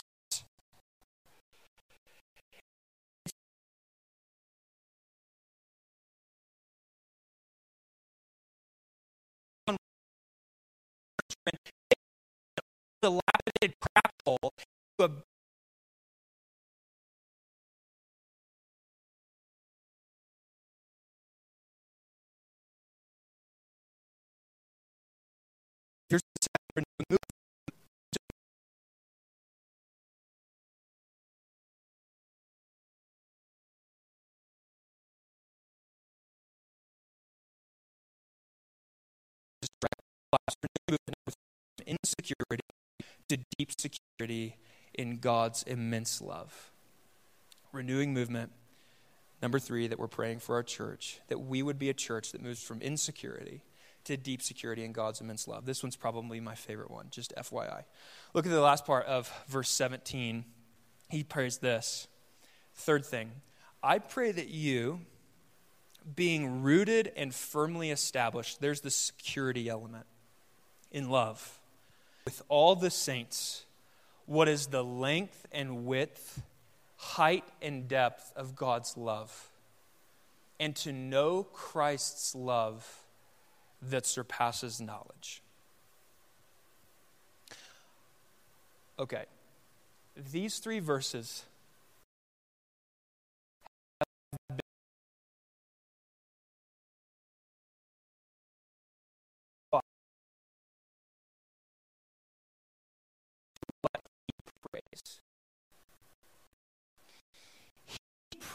dilapidated 13.02 13.76
crap 13.80 14.14
hole 14.24 14.52
to 14.98 15.04
a 15.04 15.10
Here's 26.08 26.22
insecurity 41.86 42.62
to 43.28 43.38
deep 43.58 43.72
security 43.78 44.56
in 44.94 45.18
God's 45.18 45.62
immense 45.64 46.20
love. 46.20 46.70
Renewing 47.72 48.14
movement. 48.14 48.52
Number 49.42 49.58
three, 49.58 49.88
that 49.88 49.98
we're 49.98 50.08
praying 50.08 50.38
for 50.38 50.54
our 50.54 50.62
church, 50.62 51.20
that 51.28 51.38
we 51.38 51.62
would 51.62 51.78
be 51.78 51.90
a 51.90 51.94
church 51.94 52.32
that 52.32 52.42
moves 52.42 52.62
from 52.62 52.80
insecurity 52.80 53.62
to 54.04 54.16
deep 54.16 54.42
security 54.42 54.84
in 54.84 54.92
God's 54.92 55.20
immense 55.20 55.48
love. 55.48 55.66
This 55.66 55.82
one's 55.82 55.96
probably 55.96 56.40
my 56.40 56.54
favorite 56.54 56.90
one, 56.90 57.08
just 57.10 57.34
FYI. 57.36 57.84
Look 58.32 58.46
at 58.46 58.52
the 58.52 58.60
last 58.60 58.84
part 58.84 59.06
of 59.06 59.30
verse 59.48 59.68
17. 59.70 60.44
He 61.10 61.24
prays 61.24 61.58
this. 61.58 62.06
Third 62.74 63.04
thing, 63.04 63.30
I 63.82 63.98
pray 63.98 64.32
that 64.32 64.48
you, 64.48 65.00
being 66.16 66.62
rooted 66.62 67.12
and 67.16 67.34
firmly 67.34 67.90
established, 67.90 68.60
there's 68.60 68.80
the 68.80 68.90
security 68.90 69.68
element 69.68 70.06
in 70.94 71.10
love. 71.10 71.58
With 72.24 72.40
all 72.48 72.74
the 72.74 72.88
saints 72.88 73.64
what 74.24 74.48
is 74.48 74.68
the 74.68 74.82
length 74.82 75.46
and 75.52 75.84
width, 75.84 76.40
height 76.96 77.44
and 77.60 77.86
depth 77.86 78.32
of 78.36 78.56
God's 78.56 78.96
love, 78.96 79.50
and 80.58 80.74
to 80.76 80.92
know 80.92 81.42
Christ's 81.42 82.34
love 82.34 83.00
that 83.82 84.06
surpasses 84.06 84.80
knowledge. 84.80 85.42
Okay, 88.98 89.24
these 90.32 90.58
three 90.58 90.78
verses 90.78 91.44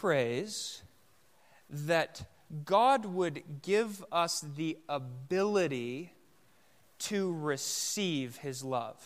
prays 0.00 0.82
that 1.68 2.22
God 2.64 3.04
would 3.04 3.42
give 3.60 4.02
us 4.10 4.40
the 4.40 4.78
ability 4.88 6.14
to 7.00 7.32
receive 7.34 8.38
His 8.38 8.64
love. 8.64 8.96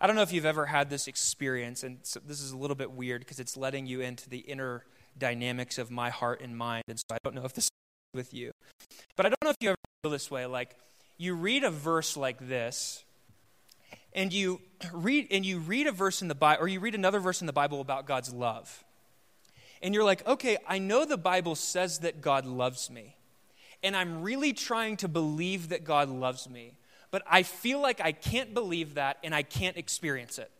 I 0.00 0.06
don't 0.06 0.14
know 0.14 0.22
if 0.22 0.32
you've 0.32 0.46
ever 0.46 0.66
had 0.66 0.88
this 0.88 1.08
experience, 1.08 1.82
and 1.82 1.98
so 2.02 2.20
this 2.24 2.40
is 2.40 2.52
a 2.52 2.56
little 2.56 2.76
bit 2.76 2.92
weird 2.92 3.22
because 3.22 3.40
it's 3.40 3.56
letting 3.56 3.86
you 3.86 4.00
into 4.00 4.30
the 4.30 4.38
inner 4.38 4.84
dynamics 5.18 5.78
of 5.78 5.90
my 5.90 6.10
heart 6.10 6.40
and 6.40 6.56
mind, 6.56 6.84
and 6.86 6.98
so 6.98 7.04
I 7.10 7.18
don't 7.24 7.34
know 7.34 7.44
if 7.44 7.52
this 7.52 7.64
is 7.64 7.70
with 8.14 8.32
you. 8.32 8.52
But 9.16 9.26
I 9.26 9.30
don't 9.30 9.44
know 9.44 9.50
if 9.50 9.56
you 9.60 9.70
ever 9.70 9.76
feel 10.02 10.12
this 10.12 10.30
way. 10.30 10.46
Like, 10.46 10.76
you 11.18 11.34
read 11.34 11.64
a 11.64 11.70
verse 11.70 12.16
like 12.16 12.48
this, 12.48 13.04
and 14.12 14.32
you 14.32 14.60
read 14.92 15.26
and 15.30 15.44
you 15.44 15.58
read 15.58 15.86
a 15.86 15.92
verse 15.92 16.22
in 16.22 16.28
the 16.28 16.34
Bible 16.34 16.64
or 16.64 16.68
you 16.68 16.78
read 16.80 16.94
another 16.94 17.18
verse 17.18 17.40
in 17.40 17.46
the 17.46 17.52
Bible 17.52 17.80
about 17.80 18.06
God's 18.06 18.32
love. 18.32 18.84
And 19.82 19.94
you're 19.94 20.04
like, 20.04 20.26
"Okay, 20.26 20.56
I 20.66 20.78
know 20.78 21.04
the 21.04 21.18
Bible 21.18 21.54
says 21.54 21.98
that 22.00 22.20
God 22.20 22.46
loves 22.46 22.90
me. 22.90 23.16
And 23.82 23.96
I'm 23.96 24.22
really 24.22 24.52
trying 24.52 24.96
to 24.98 25.08
believe 25.08 25.70
that 25.70 25.82
God 25.82 26.08
loves 26.08 26.48
me, 26.48 26.78
but 27.10 27.22
I 27.28 27.42
feel 27.42 27.80
like 27.80 28.00
I 28.00 28.12
can't 28.12 28.54
believe 28.54 28.94
that 28.94 29.18
and 29.24 29.34
I 29.34 29.42
can't 29.42 29.76
experience 29.76 30.38
it." 30.38 30.50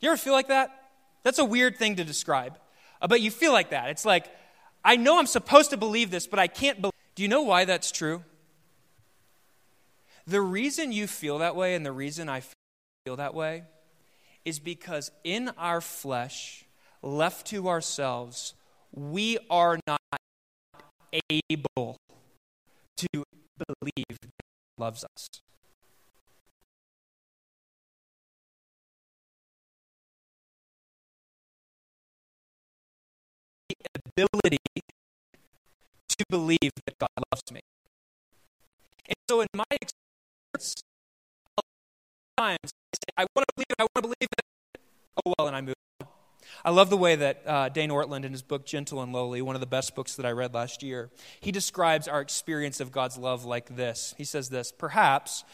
You 0.00 0.10
ever 0.10 0.16
feel 0.16 0.32
like 0.32 0.48
that? 0.48 0.90
That's 1.22 1.38
a 1.38 1.44
weird 1.44 1.76
thing 1.76 1.96
to 1.96 2.04
describe. 2.04 2.58
Uh, 3.00 3.08
but 3.08 3.20
you 3.20 3.30
feel 3.30 3.52
like 3.52 3.70
that. 3.70 3.88
It's 3.88 4.04
like, 4.04 4.26
I 4.84 4.96
know 4.96 5.18
I'm 5.18 5.26
supposed 5.26 5.70
to 5.70 5.76
believe 5.76 6.10
this, 6.10 6.26
but 6.26 6.38
I 6.38 6.46
can't 6.46 6.80
believe. 6.80 6.92
Do 7.14 7.22
you 7.22 7.28
know 7.28 7.42
why 7.42 7.64
that's 7.64 7.90
true? 7.90 8.22
The 10.26 10.40
reason 10.40 10.92
you 10.92 11.06
feel 11.06 11.38
that 11.38 11.56
way 11.56 11.74
and 11.74 11.84
the 11.84 11.92
reason 11.92 12.28
I 12.28 12.42
feel 13.04 13.16
that 13.16 13.34
way 13.34 13.64
is 14.44 14.58
because 14.58 15.10
in 15.22 15.50
our 15.56 15.80
flesh, 15.80 16.64
left 17.04 17.46
to 17.48 17.68
ourselves, 17.68 18.54
we 18.92 19.38
are 19.50 19.78
not 19.86 20.00
able 21.30 21.96
to 22.96 23.08
believe 23.12 24.08
that 24.08 24.30
God 24.40 24.84
loves 24.84 25.04
us. 25.04 25.28
The 33.68 33.76
ability 34.16 34.58
to 36.08 36.24
believe 36.30 36.58
that 36.86 36.98
God 36.98 37.08
loves 37.30 37.42
me. 37.52 37.60
And 39.06 39.16
so, 39.28 39.40
in 39.42 39.48
my 39.54 39.64
experience, 39.70 40.82
times 42.38 42.58
I 42.64 42.96
say, 42.96 43.12
I 43.18 43.26
want 43.36 43.46
to 43.48 43.54
believe 43.54 43.66
I 43.78 43.82
want 43.82 43.94
to 43.96 44.02
believe 44.02 44.16
it. 44.20 44.80
Oh, 45.24 45.34
well, 45.38 45.48
and 45.48 45.56
I 45.56 45.60
move. 45.60 45.83
I 46.64 46.70
love 46.70 46.90
the 46.90 46.96
way 46.96 47.16
that 47.16 47.42
uh, 47.46 47.68
Dane 47.68 47.90
Ortlund, 47.90 48.24
in 48.24 48.32
his 48.32 48.42
book 48.42 48.64
Gentle 48.64 49.02
and 49.02 49.12
Lowly, 49.12 49.42
one 49.42 49.54
of 49.54 49.60
the 49.60 49.66
best 49.66 49.94
books 49.94 50.16
that 50.16 50.24
I 50.24 50.30
read 50.30 50.54
last 50.54 50.82
year, 50.82 51.10
he 51.40 51.52
describes 51.52 52.08
our 52.08 52.20
experience 52.20 52.80
of 52.80 52.90
God's 52.90 53.18
love 53.18 53.44
like 53.44 53.76
this. 53.76 54.14
He 54.16 54.24
says 54.24 54.48
this 54.48 54.72
Perhaps, 54.72 55.44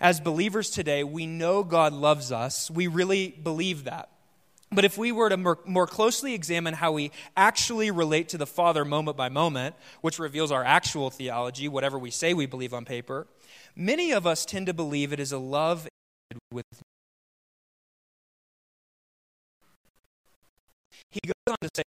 as 0.00 0.20
believers 0.20 0.70
today, 0.70 1.04
we 1.04 1.26
know 1.26 1.62
God 1.62 1.92
loves 1.92 2.32
us. 2.32 2.70
We 2.70 2.86
really 2.86 3.28
believe 3.28 3.84
that. 3.84 4.10
But 4.72 4.84
if 4.84 4.98
we 4.98 5.12
were 5.12 5.28
to 5.28 5.36
more, 5.36 5.60
more, 5.64 5.86
closely 5.86 6.34
examine 6.34 6.74
how 6.74 6.90
we 6.90 7.12
actually 7.36 7.92
relate 7.92 8.30
to 8.30 8.38
the 8.38 8.46
Father 8.46 8.84
moment 8.84 9.16
by 9.16 9.28
moment, 9.28 9.76
which 10.00 10.18
reveals 10.18 10.50
our 10.50 10.64
actual 10.64 11.08
theology, 11.08 11.68
whatever 11.68 11.96
we 11.96 12.10
say 12.10 12.34
we 12.34 12.46
believe 12.46 12.74
on 12.74 12.84
paper, 12.84 13.28
Many 13.78 14.10
of 14.12 14.26
us 14.26 14.46
tend 14.46 14.66
to 14.66 14.74
believe 14.74 15.12
it 15.12 15.20
is 15.20 15.32
a 15.32 15.38
love 15.38 15.86
with. 16.50 16.64
On 21.48 21.56
to 21.62 21.70
say, 21.74 21.82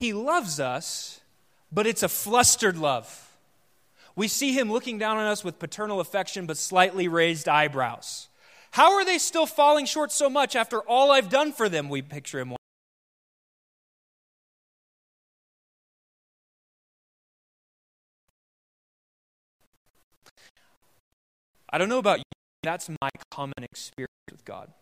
He 0.00 0.14
loves 0.14 0.58
us, 0.58 1.20
but 1.70 1.86
it's 1.86 2.02
a 2.02 2.08
flustered 2.08 2.78
love. 2.78 3.30
We 4.16 4.28
see 4.28 4.52
him 4.52 4.72
looking 4.72 4.98
down 4.98 5.18
on 5.18 5.26
us 5.26 5.44
with 5.44 5.58
paternal 5.58 6.00
affection 6.00 6.46
but 6.46 6.56
slightly 6.56 7.06
raised 7.06 7.48
eyebrows. 7.48 8.28
How 8.72 8.94
are 8.94 9.04
they 9.04 9.18
still 9.18 9.46
falling 9.46 9.84
short 9.84 10.10
so 10.10 10.30
much 10.30 10.56
after 10.56 10.80
all 10.80 11.10
I've 11.10 11.28
done 11.28 11.52
for 11.52 11.68
them? 11.68 11.88
We 11.88 12.02
picture 12.02 12.40
him. 12.40 12.54
I 21.72 21.78
don't 21.78 21.88
know 21.88 21.98
about 21.98 22.18
you, 22.18 22.24
that's 22.62 22.88
my 22.88 23.10
common 23.30 23.62
experience 23.62 24.10
with 24.30 24.44
God. 24.44 24.72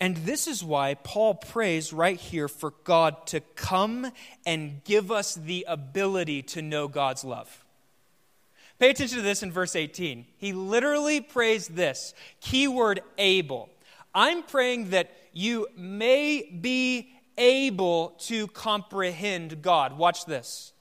And 0.00 0.16
this 0.16 0.46
is 0.46 0.64
why 0.64 0.94
Paul 0.94 1.34
prays 1.34 1.92
right 1.92 2.18
here 2.18 2.48
for 2.48 2.72
God 2.84 3.26
to 3.28 3.40
come 3.54 4.10
and 4.46 4.82
give 4.84 5.12
us 5.12 5.34
the 5.34 5.66
ability 5.68 6.42
to 6.42 6.62
know 6.62 6.88
God's 6.88 7.22
love. 7.22 7.64
Pay 8.78 8.90
attention 8.90 9.18
to 9.18 9.22
this 9.22 9.42
in 9.42 9.52
verse 9.52 9.76
18. 9.76 10.24
He 10.38 10.54
literally 10.54 11.20
prays 11.20 11.68
this 11.68 12.14
keyword 12.40 13.02
able. 13.18 13.68
I'm 14.14 14.42
praying 14.42 14.90
that 14.90 15.10
you 15.34 15.68
may 15.76 16.42
be 16.42 17.12
able 17.36 18.16
to 18.20 18.46
comprehend 18.48 19.60
God. 19.60 19.98
Watch 19.98 20.24
this. 20.24 20.72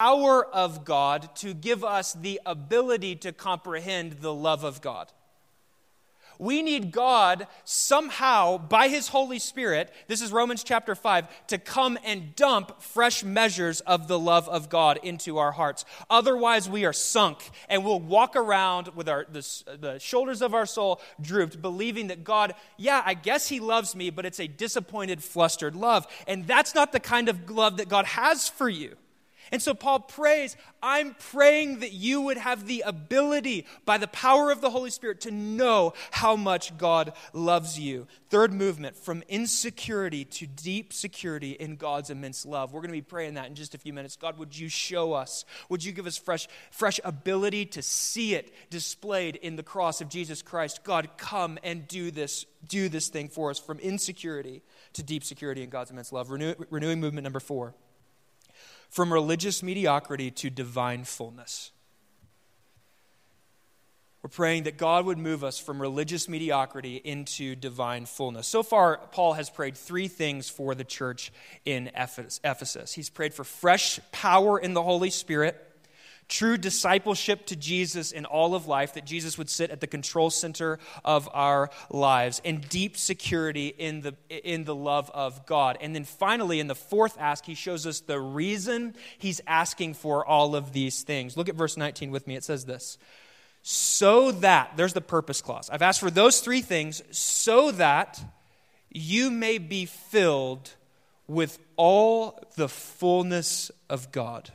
Power 0.00 0.44
of 0.44 0.84
God 0.84 1.34
to 1.36 1.54
give 1.54 1.84
us 1.84 2.12
the 2.14 2.40
ability 2.44 3.16
to 3.16 3.32
comprehend 3.32 4.14
the 4.14 4.34
love 4.34 4.64
of 4.64 4.80
God. 4.80 5.12
We 6.38 6.62
need 6.62 6.92
God 6.92 7.46
somehow, 7.64 8.58
by 8.58 8.88
His 8.88 9.08
Holy 9.08 9.38
Spirit, 9.38 9.92
this 10.08 10.20
is 10.20 10.32
Romans 10.32 10.64
chapter 10.64 10.94
5, 10.94 11.46
to 11.48 11.58
come 11.58 11.98
and 12.04 12.34
dump 12.36 12.80
fresh 12.82 13.22
measures 13.22 13.80
of 13.80 14.08
the 14.08 14.18
love 14.18 14.48
of 14.48 14.68
God 14.68 14.98
into 15.02 15.38
our 15.38 15.52
hearts. 15.52 15.84
Otherwise, 16.10 16.68
we 16.68 16.84
are 16.84 16.92
sunk 16.92 17.50
and 17.68 17.84
we'll 17.84 18.00
walk 18.00 18.36
around 18.36 18.88
with 18.94 19.08
our, 19.08 19.26
the, 19.30 19.76
the 19.80 19.98
shoulders 19.98 20.42
of 20.42 20.54
our 20.54 20.66
soul 20.66 21.00
drooped, 21.20 21.60
believing 21.62 22.08
that 22.08 22.24
God, 22.24 22.54
yeah, 22.76 23.02
I 23.04 23.14
guess 23.14 23.48
He 23.48 23.60
loves 23.60 23.94
me, 23.94 24.10
but 24.10 24.26
it's 24.26 24.40
a 24.40 24.46
disappointed, 24.46 25.22
flustered 25.22 25.74
love. 25.74 26.06
And 26.26 26.46
that's 26.46 26.74
not 26.74 26.92
the 26.92 27.00
kind 27.00 27.28
of 27.28 27.50
love 27.50 27.76
that 27.76 27.88
God 27.88 28.06
has 28.06 28.48
for 28.48 28.68
you. 28.68 28.96
And 29.52 29.60
so 29.60 29.74
Paul 29.74 30.00
prays, 30.00 30.56
I'm 30.82 31.14
praying 31.32 31.80
that 31.80 31.92
you 31.92 32.20
would 32.22 32.36
have 32.36 32.66
the 32.66 32.82
ability, 32.86 33.66
by 33.84 33.98
the 33.98 34.08
power 34.08 34.50
of 34.50 34.60
the 34.60 34.70
Holy 34.70 34.90
Spirit, 34.90 35.20
to 35.22 35.30
know 35.30 35.94
how 36.10 36.36
much 36.36 36.76
God 36.76 37.12
loves 37.32 37.78
you. 37.78 38.06
Third 38.30 38.52
movement, 38.52 38.96
from 38.96 39.22
insecurity 39.28 40.24
to 40.24 40.46
deep 40.46 40.92
security 40.92 41.52
in 41.52 41.76
God's 41.76 42.10
immense 42.10 42.44
love. 42.44 42.72
We're 42.72 42.80
going 42.80 42.90
to 42.90 42.98
be 42.98 43.02
praying 43.02 43.34
that 43.34 43.46
in 43.46 43.54
just 43.54 43.74
a 43.74 43.78
few 43.78 43.92
minutes. 43.92 44.16
God, 44.16 44.38
would 44.38 44.58
you 44.58 44.68
show 44.68 45.12
us? 45.12 45.44
Would 45.68 45.84
you 45.84 45.92
give 45.92 46.06
us 46.06 46.16
fresh, 46.16 46.48
fresh 46.70 46.98
ability 47.04 47.66
to 47.66 47.82
see 47.82 48.34
it 48.34 48.52
displayed 48.70 49.36
in 49.36 49.56
the 49.56 49.62
cross 49.62 50.00
of 50.00 50.08
Jesus 50.08 50.42
Christ? 50.42 50.84
God, 50.84 51.08
come 51.16 51.58
and 51.62 51.86
do 51.86 52.10
this, 52.10 52.46
do 52.66 52.88
this 52.88 53.08
thing 53.08 53.28
for 53.28 53.50
us 53.50 53.58
from 53.58 53.78
insecurity 53.78 54.62
to 54.94 55.02
deep 55.02 55.24
security 55.24 55.62
in 55.62 55.70
God's 55.70 55.90
immense 55.90 56.12
love. 56.12 56.30
Renew, 56.30 56.54
renewing 56.70 57.00
movement 57.00 57.24
number 57.24 57.40
four 57.40 57.74
from 58.94 59.12
religious 59.12 59.60
mediocrity 59.60 60.30
to 60.30 60.48
divine 60.48 61.02
fullness. 61.02 61.72
We're 64.22 64.30
praying 64.30 64.62
that 64.62 64.76
God 64.76 65.04
would 65.04 65.18
move 65.18 65.42
us 65.42 65.58
from 65.58 65.82
religious 65.82 66.28
mediocrity 66.28 67.00
into 67.02 67.56
divine 67.56 68.06
fullness. 68.06 68.46
So 68.46 68.62
far, 68.62 69.00
Paul 69.10 69.32
has 69.32 69.50
prayed 69.50 69.76
three 69.76 70.06
things 70.06 70.48
for 70.48 70.76
the 70.76 70.84
church 70.84 71.32
in 71.64 71.90
Ephesus. 71.96 72.92
He's 72.92 73.10
prayed 73.10 73.34
for 73.34 73.42
fresh 73.42 73.98
power 74.12 74.60
in 74.60 74.74
the 74.74 74.82
Holy 74.82 75.10
Spirit 75.10 75.56
true 76.28 76.56
discipleship 76.56 77.46
to 77.46 77.56
Jesus 77.56 78.12
in 78.12 78.24
all 78.24 78.54
of 78.54 78.66
life, 78.66 78.94
that 78.94 79.04
Jesus 79.04 79.36
would 79.38 79.50
sit 79.50 79.70
at 79.70 79.80
the 79.80 79.86
control 79.86 80.30
center 80.30 80.78
of 81.04 81.28
our 81.32 81.70
lives, 81.90 82.40
and 82.44 82.66
deep 82.68 82.96
security 82.96 83.68
in 83.68 84.00
the, 84.00 84.14
in 84.28 84.64
the 84.64 84.74
love 84.74 85.10
of 85.14 85.46
God. 85.46 85.78
And 85.80 85.94
then 85.94 86.04
finally, 86.04 86.60
in 86.60 86.66
the 86.66 86.74
fourth 86.74 87.16
ask, 87.18 87.44
he 87.44 87.54
shows 87.54 87.86
us 87.86 88.00
the 88.00 88.20
reason 88.20 88.94
he's 89.18 89.40
asking 89.46 89.94
for 89.94 90.26
all 90.26 90.56
of 90.56 90.72
these 90.72 91.02
things. 91.02 91.36
Look 91.36 91.48
at 91.48 91.54
verse 91.54 91.76
19 91.76 92.10
with 92.10 92.26
me. 92.26 92.36
It 92.36 92.44
says 92.44 92.64
this 92.64 92.98
So 93.62 94.32
that, 94.32 94.76
there's 94.76 94.94
the 94.94 95.00
purpose 95.00 95.40
clause. 95.40 95.70
I've 95.70 95.82
asked 95.82 96.00
for 96.00 96.10
those 96.10 96.40
three 96.40 96.62
things 96.62 97.02
so 97.10 97.70
that 97.72 98.22
you 98.90 99.30
may 99.30 99.58
be 99.58 99.86
filled 99.86 100.70
with 101.26 101.58
all 101.76 102.40
the 102.56 102.68
fullness 102.68 103.70
of 103.88 104.12
God. 104.12 104.50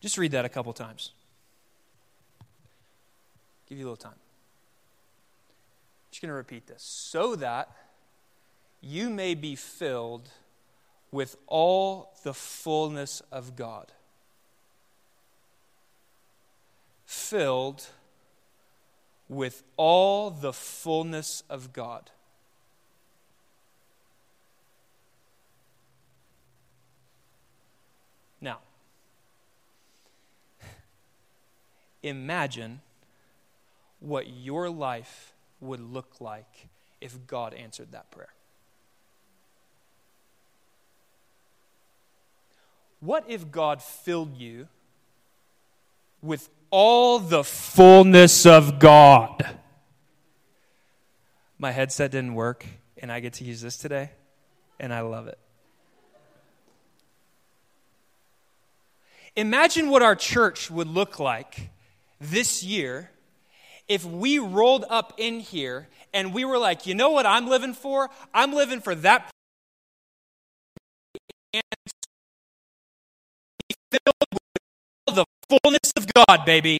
Just 0.00 0.16
read 0.16 0.32
that 0.32 0.44
a 0.44 0.48
couple 0.48 0.72
times. 0.72 1.12
Give 3.68 3.78
you 3.78 3.84
a 3.84 3.88
little 3.88 3.96
time. 3.96 4.18
Just 6.10 6.22
going 6.22 6.30
to 6.30 6.34
repeat 6.34 6.66
this. 6.66 6.82
So 6.82 7.36
that 7.36 7.70
you 8.80 9.10
may 9.10 9.34
be 9.34 9.56
filled 9.56 10.28
with 11.10 11.36
all 11.46 12.14
the 12.22 12.32
fullness 12.34 13.22
of 13.32 13.56
God. 13.56 13.92
Filled 17.04 17.86
with 19.28 19.62
all 19.76 20.30
the 20.30 20.52
fullness 20.52 21.42
of 21.50 21.72
God. 21.72 22.10
Now, 28.40 28.60
Imagine 32.02 32.80
what 34.00 34.28
your 34.28 34.70
life 34.70 35.32
would 35.60 35.80
look 35.80 36.20
like 36.20 36.68
if 37.00 37.26
God 37.26 37.54
answered 37.54 37.92
that 37.92 38.10
prayer. 38.10 38.32
What 43.00 43.24
if 43.28 43.50
God 43.50 43.82
filled 43.82 44.36
you 44.36 44.68
with 46.20 46.48
all 46.70 47.18
the 47.18 47.44
fullness 47.44 48.44
of 48.44 48.78
God? 48.78 49.56
My 51.58 51.70
headset 51.72 52.10
didn't 52.10 52.34
work, 52.34 52.66
and 53.00 53.10
I 53.10 53.20
get 53.20 53.34
to 53.34 53.44
use 53.44 53.60
this 53.60 53.76
today, 53.76 54.10
and 54.78 54.92
I 54.92 55.00
love 55.00 55.28
it. 55.28 55.38
Imagine 59.36 59.90
what 59.90 60.02
our 60.02 60.16
church 60.16 60.68
would 60.68 60.88
look 60.88 61.20
like 61.20 61.70
this 62.20 62.62
year 62.62 63.10
if 63.88 64.04
we 64.04 64.38
rolled 64.38 64.84
up 64.90 65.14
in 65.16 65.40
here 65.40 65.88
and 66.12 66.34
we 66.34 66.44
were 66.44 66.58
like, 66.58 66.86
you 66.86 66.94
know 66.94 67.10
what 67.10 67.26
I'm 67.26 67.48
living 67.48 67.72
for? 67.72 68.10
I'm 68.34 68.52
living 68.52 68.80
for 68.80 68.94
that. 68.94 69.30
And 71.54 71.62
filled 73.90 74.40
with 75.06 75.16
the 75.16 75.24
fullness 75.48 75.92
of 75.96 76.06
God, 76.12 76.44
baby. 76.44 76.78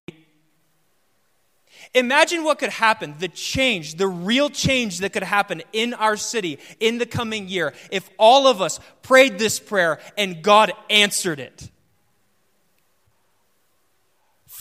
Imagine 1.94 2.44
what 2.44 2.58
could 2.58 2.68
happen, 2.68 3.14
the 3.18 3.28
change, 3.28 3.94
the 3.94 4.06
real 4.06 4.50
change 4.50 4.98
that 4.98 5.14
could 5.14 5.22
happen 5.22 5.62
in 5.72 5.94
our 5.94 6.18
city 6.18 6.58
in 6.78 6.98
the 6.98 7.06
coming 7.06 7.48
year 7.48 7.72
if 7.90 8.10
all 8.18 8.46
of 8.46 8.60
us 8.60 8.78
prayed 9.00 9.38
this 9.38 9.58
prayer 9.58 9.98
and 10.18 10.42
God 10.42 10.72
answered 10.90 11.40
it 11.40 11.70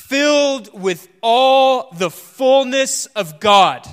filled 0.08 0.70
with 0.80 1.10
all 1.22 1.92
the 1.92 2.10
fullness 2.10 3.08
of 3.08 3.42
God. 3.42 3.86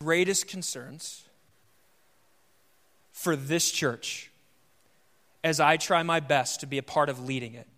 Greatest 0.00 0.48
concerns 0.48 1.24
for 3.12 3.36
this 3.36 3.70
church 3.70 4.30
as 5.44 5.60
I 5.60 5.76
try 5.76 6.02
my 6.02 6.18
best 6.18 6.60
to 6.60 6.66
be 6.66 6.78
a 6.78 6.82
part 6.82 7.08
of 7.08 7.24
leading 7.24 7.54
it 7.54 7.68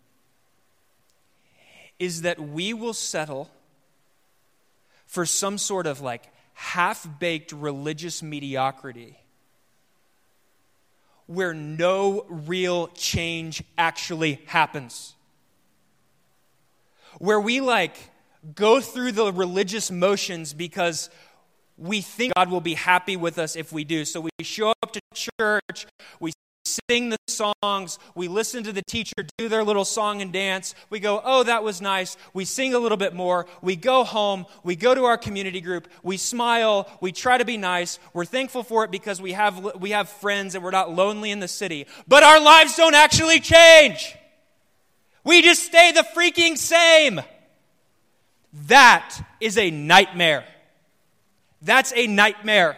is 1.98 2.22
that 2.22 2.40
we 2.40 2.72
will 2.72 2.94
settle 2.94 3.50
for 5.06 5.26
some 5.26 5.58
sort 5.58 5.86
of 5.86 6.00
like 6.00 6.24
half 6.54 7.06
baked 7.18 7.52
religious 7.52 8.22
mediocrity 8.22 9.19
where 11.30 11.54
no 11.54 12.26
real 12.28 12.88
change 12.88 13.62
actually 13.78 14.42
happens. 14.46 15.14
Where 17.18 17.38
we 17.38 17.60
like 17.60 17.96
go 18.56 18.80
through 18.80 19.12
the 19.12 19.32
religious 19.32 19.92
motions 19.92 20.52
because 20.52 21.08
we 21.78 22.00
think 22.00 22.34
God 22.34 22.50
will 22.50 22.60
be 22.60 22.74
happy 22.74 23.16
with 23.16 23.38
us 23.38 23.54
if 23.54 23.70
we 23.70 23.84
do. 23.84 24.04
So 24.04 24.20
we 24.20 24.30
show 24.42 24.72
up 24.82 24.92
to 24.92 25.00
church, 25.14 25.86
we 26.18 26.32
sing 26.88 27.08
the 27.10 27.16
songs, 27.26 27.98
we 28.14 28.28
listen 28.28 28.64
to 28.64 28.72
the 28.72 28.82
teacher 28.82 29.14
do 29.38 29.48
their 29.48 29.64
little 29.64 29.84
song 29.84 30.20
and 30.22 30.32
dance. 30.32 30.74
We 30.90 31.00
go, 31.00 31.20
oh, 31.24 31.42
that 31.44 31.64
was 31.64 31.80
nice. 31.80 32.16
We 32.34 32.44
sing 32.44 32.74
a 32.74 32.78
little 32.78 32.98
bit 32.98 33.14
more. 33.14 33.46
We 33.62 33.76
go 33.76 34.04
home, 34.04 34.46
we 34.62 34.76
go 34.76 34.94
to 34.94 35.04
our 35.04 35.16
community 35.16 35.60
group, 35.60 35.88
we 36.02 36.16
smile, 36.16 36.88
we 37.00 37.12
try 37.12 37.38
to 37.38 37.44
be 37.44 37.56
nice. 37.56 37.98
We're 38.12 38.24
thankful 38.24 38.62
for 38.62 38.84
it 38.84 38.90
because 38.90 39.20
we 39.20 39.32
have, 39.32 39.76
we 39.80 39.90
have 39.90 40.08
friends 40.08 40.54
and 40.54 40.62
we're 40.62 40.70
not 40.70 40.92
lonely 40.92 41.30
in 41.30 41.40
the 41.40 41.48
city. 41.48 41.86
But 42.06 42.22
our 42.22 42.40
lives 42.40 42.76
don't 42.76 42.94
actually 42.94 43.40
change. 43.40 44.16
We 45.24 45.42
just 45.42 45.62
stay 45.62 45.92
the 45.92 46.04
freaking 46.14 46.56
same. 46.56 47.20
That 48.66 49.18
is 49.40 49.58
a 49.58 49.70
nightmare. 49.70 50.44
That's 51.62 51.92
a 51.94 52.06
nightmare. 52.06 52.76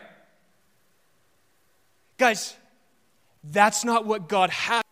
Guys, 2.18 2.54
that's 3.44 3.84
not 3.84 4.06
what 4.06 4.28
God 4.28 4.50
has. 4.50 4.82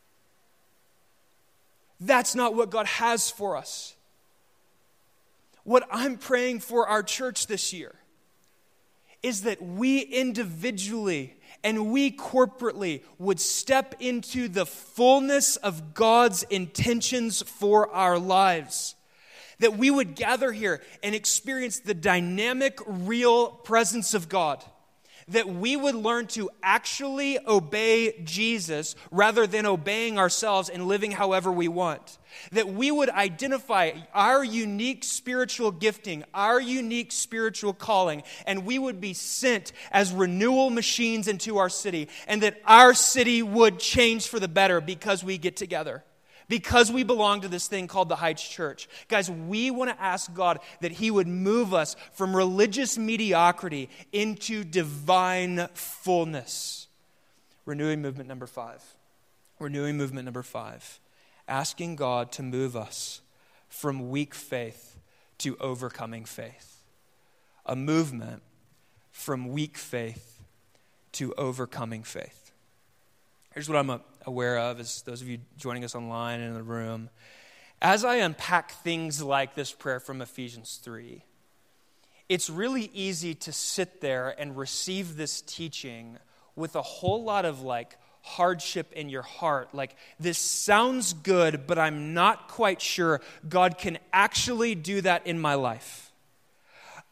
That's 2.01 2.35
not 2.35 2.55
what 2.55 2.71
God 2.71 2.87
has 2.87 3.31
for 3.31 3.57
us. 3.57 3.95
What 5.65 5.87
I'm 5.91 6.17
praying 6.17 6.61
for 6.61 6.89
our 6.89 7.03
church 7.03 7.47
this 7.47 7.73
year 7.73 7.95
is 9.23 9.43
that 9.43 9.63
we 9.63 10.01
individually 10.01 11.35
and 11.63 11.93
we 11.93 12.11
corporately 12.11 13.03
would 13.19 13.39
step 13.39 13.95
into 14.01 14.49
the 14.49 14.65
fullness 14.65 15.57
of 15.57 15.93
God's 15.93 16.43
intentions 16.45 17.43
for 17.43 17.91
our 17.91 18.19
lives. 18.19 18.95
That 19.59 19.77
we 19.77 19.91
would 19.91 20.15
gather 20.15 20.53
here 20.53 20.81
and 21.03 21.15
experience 21.15 21.81
the 21.81 21.93
dynamic, 21.93 22.79
real 22.87 23.49
presence 23.49 24.15
of 24.15 24.31
God 24.31 24.65
that 25.31 25.49
we 25.49 25.77
would 25.77 25.95
learn 25.95 26.27
to 26.29 26.51
actually 26.63 27.39
obey 27.47 28.21
Jesus 28.23 28.95
rather 29.11 29.47
than 29.47 29.67
obeying 29.67 30.19
ourselves 30.19 30.69
and 30.69 30.87
living 30.87 31.13
however 31.13 31.51
we 31.51 31.69
want. 31.69 32.19
That 32.53 32.69
we 32.69 32.91
would 32.91 33.11
identify 33.11 33.93
our 34.15 34.45
unique 34.45 35.03
spiritual 35.05 35.73
gifting, 35.73 36.25
our 36.33 36.61
unique 36.61 37.13
spiritual 37.13 37.73
calling, 37.73 38.23
and 38.47 38.65
we 38.65 38.79
would 38.79 39.01
be 39.01 39.15
sent 39.15 39.73
as 39.91 40.13
renewal 40.13 40.71
machines 40.71 41.27
into 41.27 41.59
our 41.59 41.69
city, 41.69 42.09
and 42.29 42.43
that 42.43 42.61
our 42.65 42.95
city 42.95 43.43
would 43.43 43.79
change 43.79 44.29
for 44.29 44.39
the 44.39 44.49
better 44.49 44.81
because 44.81 45.25
we 45.25 45.39
get 45.39 45.57
together 45.57 46.05
because 46.51 46.91
we 46.91 47.05
belong 47.05 47.43
to 47.43 47.49
this 47.49 47.69
thing 47.69 47.87
called 47.87 48.09
the 48.09 48.17
Heights 48.17 48.47
Church. 48.47 48.89
Guys, 49.09 49.31
we 49.31 49.71
want 49.71 49.89
to 49.89 50.03
ask 50.03 50.35
God 50.35 50.59
that 50.81 50.91
He 50.91 51.11
would 51.11 51.29
move 51.29 51.73
us 51.73 51.95
from 52.13 52.35
religious 52.37 52.99
mediocrity 52.99 53.89
into 54.13 54.65
divine 54.65 55.69
fullness. 55.75 56.89
Renewing 57.65 58.03
movement 58.03 58.29
number 58.29 58.49
five. 58.49 58.83
Renewing 59.61 59.97
movement 59.97 60.25
number 60.25 60.43
five. 60.43 60.99
Asking 61.47 61.95
God 61.95 62.33
to 62.33 62.43
move 62.43 62.77
us 62.77 63.21
from 63.69 64.11
weak 64.11 64.35
faith 64.35 64.99
to 65.39 65.57
overcoming 65.59 66.25
faith. 66.25 66.83
A 67.65 67.77
movement 67.77 68.43
from 69.13 69.53
weak 69.53 69.79
faith 69.79 70.41
to 71.13 71.33
overcoming 71.35 72.03
faith. 72.03 72.50
Here's 73.53 73.69
what 73.69 73.79
I'm 73.79 74.01
aware 74.27 74.59
of 74.59 74.79
as 74.79 75.03
those 75.03 75.23
of 75.23 75.29
you 75.29 75.39
joining 75.57 75.83
us 75.83 75.97
online 75.97 76.39
and 76.39 76.51
in 76.51 76.55
the 76.55 76.63
room. 76.63 77.11
As 77.83 78.05
I 78.05 78.17
unpack 78.17 78.71
things 78.71 79.21
like 79.21 79.57
this 79.57 79.73
prayer 79.73 79.99
from 79.99 80.23
Ephesians 80.23 80.79
3, 80.85 81.25
it's 82.29 82.49
really 82.49 82.93
easy 82.95 83.35
to 83.35 83.53
sit 83.53 84.01
there 84.01 84.37
and 84.39 84.57
receive 84.57 85.17
this 85.17 85.41
teaching 85.41 86.19
with 86.55 86.77
a 86.77 86.83
whole 86.83 87.25
lot 87.25 87.45
of 87.45 87.61
like 87.61 87.97
hardship 88.23 88.93
in 88.93 89.09
your 89.09 89.23
heart. 89.23 89.75
Like, 89.75 89.97
this 90.21 90.39
sounds 90.39 91.13
good, 91.13 91.67
but 91.67 91.77
I'm 91.77 92.15
not 92.15 92.47
quite 92.47 92.81
sure 92.81 93.21
God 93.49 93.79
can 93.79 93.99
actually 94.13 94.77
do 94.77 95.01
that 95.01 95.27
in 95.27 95.41
my 95.41 95.55
life. 95.55 96.10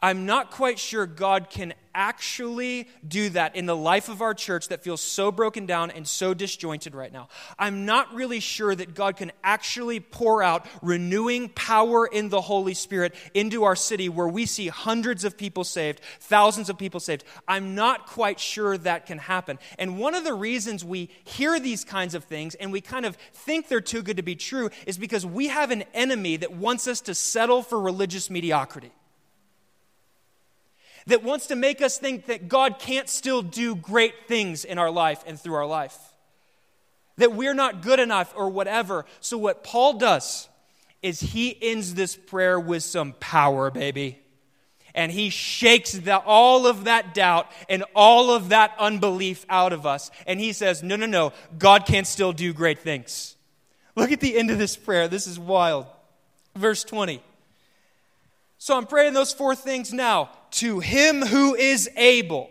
I'm 0.01 0.25
not 0.25 0.51
quite 0.51 0.79
sure 0.79 1.05
God 1.05 1.49
can 1.49 1.73
actually 1.93 2.87
do 3.05 3.29
that 3.29 3.55
in 3.55 3.65
the 3.65 3.75
life 3.75 4.07
of 4.07 4.21
our 4.21 4.33
church 4.33 4.69
that 4.69 4.81
feels 4.81 5.01
so 5.01 5.31
broken 5.31 5.65
down 5.65 5.91
and 5.91 6.07
so 6.07 6.33
disjointed 6.33 6.95
right 6.95 7.11
now. 7.11 7.27
I'm 7.57 7.85
not 7.85 8.13
really 8.13 8.39
sure 8.39 8.73
that 8.73 8.95
God 8.95 9.17
can 9.17 9.33
actually 9.43 9.99
pour 9.99 10.41
out 10.41 10.65
renewing 10.81 11.49
power 11.49 12.07
in 12.07 12.29
the 12.29 12.39
Holy 12.39 12.73
Spirit 12.73 13.13
into 13.33 13.65
our 13.65 13.75
city 13.75 14.07
where 14.07 14.27
we 14.29 14.45
see 14.45 14.69
hundreds 14.69 15.25
of 15.25 15.37
people 15.37 15.65
saved, 15.65 15.99
thousands 16.21 16.69
of 16.69 16.77
people 16.77 17.01
saved. 17.01 17.25
I'm 17.47 17.75
not 17.75 18.05
quite 18.05 18.39
sure 18.39 18.77
that 18.77 19.05
can 19.05 19.17
happen. 19.17 19.59
And 19.77 19.97
one 19.97 20.15
of 20.15 20.23
the 20.23 20.33
reasons 20.33 20.85
we 20.85 21.09
hear 21.25 21.59
these 21.59 21.83
kinds 21.83 22.15
of 22.15 22.23
things 22.23 22.55
and 22.55 22.71
we 22.71 22.79
kind 22.79 23.05
of 23.05 23.17
think 23.33 23.67
they're 23.67 23.81
too 23.81 24.01
good 24.01 24.17
to 24.17 24.23
be 24.23 24.35
true 24.35 24.69
is 24.87 24.97
because 24.97 25.25
we 25.25 25.49
have 25.49 25.71
an 25.71 25.83
enemy 25.93 26.37
that 26.37 26.53
wants 26.53 26.87
us 26.87 27.01
to 27.01 27.13
settle 27.15 27.61
for 27.61 27.81
religious 27.81 28.29
mediocrity 28.29 28.93
that 31.07 31.23
wants 31.23 31.47
to 31.47 31.55
make 31.55 31.81
us 31.81 31.97
think 31.97 32.25
that 32.27 32.47
God 32.47 32.79
can't 32.79 33.09
still 33.09 33.41
do 33.41 33.75
great 33.75 34.27
things 34.27 34.65
in 34.65 34.77
our 34.77 34.91
life 34.91 35.23
and 35.25 35.39
through 35.39 35.55
our 35.55 35.65
life. 35.65 35.97
That 37.17 37.33
we're 37.33 37.53
not 37.53 37.81
good 37.81 37.99
enough 37.99 38.33
or 38.35 38.49
whatever. 38.49 39.05
So, 39.19 39.37
what 39.37 39.63
Paul 39.63 39.93
does 39.93 40.47
is 41.01 41.19
he 41.19 41.57
ends 41.61 41.93
this 41.95 42.15
prayer 42.15 42.59
with 42.59 42.83
some 42.83 43.13
power, 43.19 43.71
baby. 43.71 44.19
And 44.95 45.11
he 45.11 45.29
shakes 45.29 45.93
the, 45.93 46.17
all 46.17 46.65
of 46.65 46.85
that 46.85 47.13
doubt 47.13 47.49
and 47.69 47.83
all 47.95 48.31
of 48.31 48.49
that 48.49 48.73
unbelief 48.79 49.45
out 49.47 49.71
of 49.71 49.85
us. 49.85 50.11
And 50.25 50.39
he 50.39 50.51
says, 50.51 50.81
No, 50.81 50.95
no, 50.95 51.05
no, 51.05 51.33
God 51.57 51.85
can 51.85 52.05
still 52.05 52.33
do 52.33 52.53
great 52.53 52.79
things. 52.79 53.35
Look 53.95 54.11
at 54.11 54.19
the 54.19 54.37
end 54.37 54.49
of 54.49 54.57
this 54.57 54.75
prayer. 54.75 55.07
This 55.07 55.27
is 55.27 55.39
wild. 55.39 55.85
Verse 56.55 56.83
20. 56.83 57.21
So 58.57 58.75
I'm 58.75 58.85
praying 58.85 59.13
those 59.13 59.33
four 59.33 59.55
things 59.55 59.93
now 59.93 60.29
to 60.51 60.79
him 60.79 61.21
who 61.21 61.55
is 61.55 61.89
able. 61.95 62.49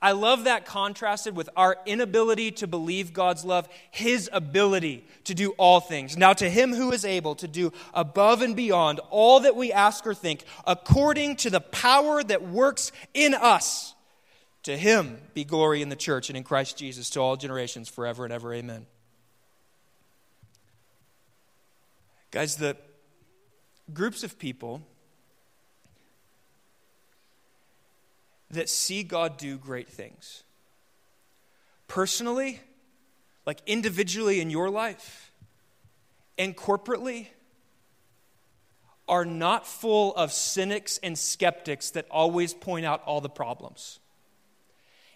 I 0.00 0.12
love 0.12 0.44
that 0.44 0.66
contrasted 0.66 1.34
with 1.36 1.48
our 1.56 1.76
inability 1.86 2.50
to 2.52 2.66
believe 2.66 3.12
God's 3.12 3.44
love, 3.44 3.68
his 3.90 4.28
ability 4.32 5.06
to 5.24 5.34
do 5.34 5.50
all 5.52 5.80
things. 5.80 6.16
Now, 6.16 6.32
to 6.34 6.50
him 6.50 6.74
who 6.74 6.92
is 6.92 7.04
able 7.04 7.34
to 7.36 7.48
do 7.48 7.72
above 7.94 8.42
and 8.42 8.54
beyond 8.54 9.00
all 9.10 9.40
that 9.40 9.56
we 9.56 9.72
ask 9.72 10.06
or 10.06 10.14
think, 10.14 10.44
according 10.66 11.36
to 11.36 11.50
the 11.50 11.60
power 11.60 12.22
that 12.22 12.42
works 12.42 12.92
in 13.14 13.32
us, 13.34 13.94
to 14.64 14.76
him 14.76 15.18
be 15.32 15.44
glory 15.44 15.80
in 15.80 15.88
the 15.88 15.96
church 15.96 16.28
and 16.28 16.36
in 16.36 16.42
Christ 16.42 16.76
Jesus 16.76 17.08
to 17.10 17.20
all 17.20 17.36
generations 17.36 17.88
forever 17.88 18.24
and 18.24 18.32
ever. 18.32 18.52
Amen. 18.52 18.86
Guys, 22.32 22.56
the 22.56 22.76
groups 23.94 24.24
of 24.24 24.38
people 24.38 24.82
that 28.50 28.68
see 28.68 29.02
God 29.02 29.36
do 29.36 29.56
great 29.56 29.88
things. 29.88 30.44
Personally, 31.88 32.60
like 33.44 33.60
individually 33.66 34.40
in 34.40 34.50
your 34.50 34.70
life, 34.70 35.32
and 36.38 36.56
corporately, 36.56 37.28
are 39.08 39.24
not 39.24 39.66
full 39.66 40.14
of 40.16 40.32
cynics 40.32 40.98
and 41.02 41.16
skeptics 41.16 41.90
that 41.90 42.06
always 42.10 42.52
point 42.52 42.84
out 42.84 43.02
all 43.04 43.20
the 43.20 43.28
problems. 43.28 44.00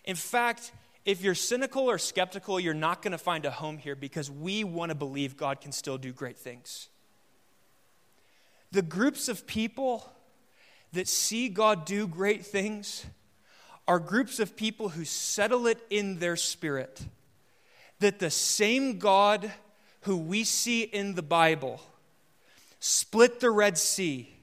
In 0.05 0.17
fact, 0.17 0.73
if 1.05 1.23
you're 1.23 1.35
cynical 1.35 1.91
or 1.91 1.99
skeptical, 1.99 2.61
you're 2.61 2.75
not 2.75 3.03
going 3.03 3.13
to 3.13 3.19
find 3.19 3.45
a 3.45 3.51
home 3.51 3.79
here 3.79 3.97
because 3.97 4.31
we 4.31 4.65
want 4.65 4.91
to 4.91 4.95
believe 4.95 5.37
God 5.37 5.61
can 5.61 5.73
still 5.73 5.99
do 5.99 6.13
great 6.13 6.39
things. 6.39 6.89
The 8.71 8.83
groups 8.83 9.29
of 9.29 9.47
people 9.47 10.09
that 10.93 11.09
see 11.09 11.49
God 11.49 11.85
do 11.85 12.07
great 12.07 12.47
things 12.47 13.05
are 13.89 13.99
groups 13.99 14.39
of 14.39 14.57
people 14.57 14.91
who 14.91 15.05
settle 15.05 15.67
it 15.67 15.79
in 15.91 16.19
their 16.19 16.37
spirit 16.37 17.03
that 18.01 18.19
the 18.19 18.31
same 18.31 18.99
God 18.99 19.51
who 20.03 20.17
we 20.17 20.45
see 20.45 20.83
in 20.83 21.15
the 21.15 21.23
Bible 21.23 21.81
split 22.81 23.41
the 23.41 23.51
Red 23.51 23.77
Sea, 23.77 24.35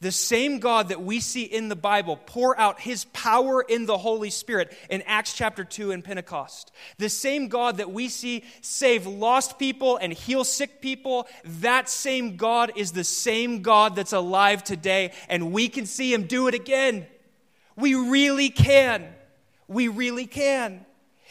the 0.00 0.12
same 0.12 0.60
God 0.60 0.88
that 0.88 1.02
we 1.02 1.18
see 1.20 1.42
in 1.42 1.68
the 1.68 1.76
Bible 1.76 2.16
pour 2.16 2.58
out 2.58 2.80
his 2.80 3.04
power 3.06 3.60
in 3.60 3.84
the 3.84 3.98
Holy 3.98 4.30
Spirit 4.30 4.72
in 4.88 5.02
Acts 5.02 5.34
chapter 5.34 5.64
2 5.64 5.90
and 5.90 6.04
Pentecost, 6.04 6.72
the 6.98 7.08
same 7.08 7.48
God 7.48 7.78
that 7.78 7.90
we 7.90 8.08
see 8.08 8.44
save 8.60 9.06
lost 9.06 9.58
people 9.58 9.96
and 9.96 10.12
heal 10.12 10.44
sick 10.44 10.80
people, 10.80 11.26
that 11.44 11.88
same 11.88 12.36
God 12.36 12.72
is 12.76 12.92
the 12.92 13.04
same 13.04 13.60
God 13.60 13.96
that's 13.96 14.12
alive 14.12 14.62
today, 14.62 15.12
and 15.28 15.52
we 15.52 15.68
can 15.68 15.84
see 15.84 16.14
him 16.14 16.26
do 16.26 16.46
it 16.46 16.54
again. 16.54 17.06
We 17.76 17.94
really 17.94 18.50
can. 18.50 19.06
We 19.68 19.88
really 19.88 20.26
can. 20.26 20.84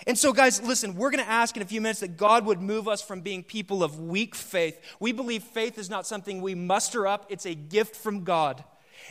And 0.08 0.18
so, 0.18 0.32
guys, 0.32 0.62
listen, 0.62 0.96
we're 0.96 1.12
going 1.12 1.24
to 1.24 1.30
ask 1.30 1.56
in 1.56 1.62
a 1.62 1.66
few 1.66 1.82
minutes 1.82 2.00
that 2.00 2.16
God 2.16 2.46
would 2.46 2.62
move 2.62 2.88
us 2.88 3.02
from 3.02 3.22
being 3.22 3.44
people 3.44 3.84
of 3.84 4.00
weak 4.00 4.34
faith. 4.34 4.80
We 5.00 5.12
believe 5.12 5.44
faith 5.44 5.78
is 5.78 5.90
not 5.90 6.08
something 6.08 6.42
we 6.42 6.56
muster 6.56 7.06
up, 7.06 7.26
it's 7.30 7.46
a 7.46 7.54
gift 7.54 7.96
from 7.96 8.24
God. 8.24 8.64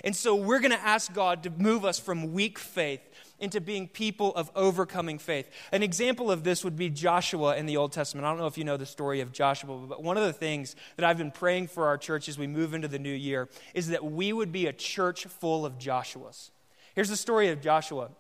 And 0.05 0.15
so 0.15 0.35
we're 0.35 0.61
going 0.61 0.73
to 0.73 0.81
ask 0.81 1.13
God 1.13 1.43
to 1.43 1.51
move 1.51 1.85
us 1.85 1.99
from 1.99 2.33
weak 2.33 2.59
faith 2.59 3.01
into 3.41 3.61
being 3.61 3.87
people 3.89 4.35
of 4.35 4.51
overcoming 4.55 5.19
faith. 5.19 5.49
An 5.73 5.83
example 5.83 6.31
of 6.31 6.45
this 6.45 6.65
would 6.65 6.77
be 6.77 6.91
Joshua 6.91 7.57
in 7.57 7.67
the 7.67 7.77
Old 7.77 7.93
Testament. 7.93 8.25
I 8.25 8.31
don't 8.31 8.39
know 8.39 8.47
if 8.47 8.59
you 8.59 8.65
know 8.65 8.77
the 8.77 8.87
story 8.87 9.21
of 9.21 9.33
Joshua, 9.33 9.77
but 9.87 10.03
one 10.03 10.17
of 10.17 10.25
the 10.25 10.33
things 10.33 10.77
that 10.97 11.05
I've 11.05 11.19
been 11.19 11.31
praying 11.31 11.69
for 11.69 11.87
our 11.87 11.99
church 11.99 12.29
as 12.29 12.39
we 12.39 12.47
move 12.47 12.75
into 12.75 12.89
the 12.89 12.99
new 12.99 13.13
year 13.13 13.49
is 13.75 13.89
that 13.89 14.05
we 14.05 14.33
would 14.33 14.53
be 14.53 14.67
a 14.67 14.73
church 14.73 15.25
full 15.27 15.65
of 15.65 15.79
Joshuas. 15.79 16.51
Here's 16.99 17.09
the 17.09 17.17
story 17.17 17.51
of 17.51 17.61
Joshua. 17.61 18.11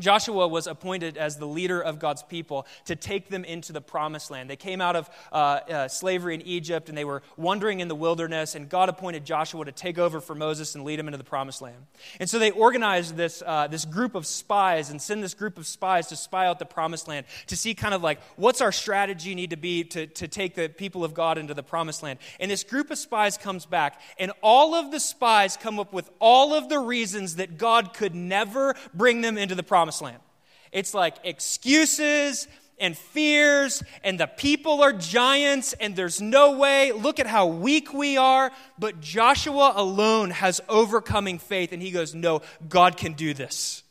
Joshua 0.00 0.48
was 0.48 0.66
appointed 0.66 1.16
as 1.16 1.36
the 1.36 1.46
leader 1.46 1.80
of 1.80 1.98
God's 2.00 2.22
people 2.22 2.66
to 2.86 2.96
take 2.96 3.28
them 3.28 3.44
into 3.44 3.72
the 3.72 3.80
promised 3.80 4.30
land. 4.30 4.50
They 4.50 4.56
came 4.56 4.80
out 4.80 4.96
of 4.96 5.08
uh, 5.32 5.34
uh, 5.36 5.88
slavery 5.88 6.34
in 6.34 6.42
Egypt 6.42 6.88
and 6.88 6.98
they 6.98 7.04
were 7.04 7.22
wandering 7.36 7.80
in 7.80 7.88
the 7.88 7.94
wilderness, 7.94 8.54
and 8.54 8.68
God 8.68 8.88
appointed 8.88 9.24
Joshua 9.24 9.64
to 9.64 9.72
take 9.72 9.98
over 9.98 10.20
for 10.20 10.34
Moses 10.34 10.74
and 10.74 10.84
lead 10.84 10.98
them 10.98 11.06
into 11.06 11.18
the 11.18 11.24
promised 11.24 11.62
land. 11.62 11.86
And 12.18 12.28
so 12.28 12.38
they 12.38 12.50
organized 12.50 13.16
this, 13.16 13.42
uh, 13.46 13.68
this 13.68 13.84
group 13.84 14.14
of 14.14 14.26
spies 14.26 14.90
and 14.90 15.00
send 15.00 15.22
this 15.22 15.34
group 15.34 15.58
of 15.58 15.66
spies 15.66 16.08
to 16.08 16.16
spy 16.16 16.46
out 16.46 16.58
the 16.58 16.64
promised 16.64 17.06
land 17.06 17.26
to 17.46 17.56
see 17.56 17.74
kind 17.74 17.94
of 17.94 18.02
like 18.02 18.20
what's 18.36 18.60
our 18.60 18.72
strategy 18.72 19.34
need 19.34 19.50
to 19.50 19.56
be 19.56 19.84
to, 19.84 20.06
to 20.08 20.26
take 20.26 20.54
the 20.54 20.68
people 20.68 21.04
of 21.04 21.14
God 21.14 21.38
into 21.38 21.54
the 21.54 21.62
promised 21.62 22.02
land. 22.02 22.18
And 22.40 22.50
this 22.50 22.64
group 22.64 22.90
of 22.90 22.98
spies 22.98 23.38
comes 23.38 23.64
back, 23.64 24.00
and 24.18 24.32
all 24.42 24.74
of 24.74 24.90
the 24.90 25.00
spies 25.00 25.56
come 25.56 25.78
up 25.78 25.92
with 25.92 26.10
all 26.18 26.54
of 26.54 26.68
the 26.68 26.78
reasons 26.78 27.36
that 27.36 27.58
God 27.58 27.94
could 27.94 28.14
never 28.14 28.74
bring 28.92 29.20
them 29.20 29.38
into 29.38 29.54
the 29.54 29.62
promised 29.62 29.83
promised 29.84 30.00
land. 30.00 30.22
It's 30.72 30.94
like 30.94 31.16
excuses 31.24 32.48
and 32.78 32.96
fears, 32.96 33.82
and 34.02 34.18
the 34.18 34.26
people 34.26 34.82
are 34.82 34.94
giants, 34.94 35.74
and 35.74 35.94
there's 35.94 36.22
no 36.22 36.56
way. 36.56 36.90
Look 36.92 37.20
at 37.20 37.26
how 37.26 37.46
weak 37.48 37.92
we 37.92 38.16
are. 38.16 38.50
But 38.78 39.02
Joshua 39.02 39.74
alone 39.76 40.30
has 40.30 40.62
overcoming 40.70 41.38
faith, 41.38 41.72
and 41.72 41.82
he 41.82 41.90
goes, 41.90 42.14
No, 42.14 42.40
God 42.66 42.96
can 42.96 43.12
do 43.12 43.34
this. 43.34 43.83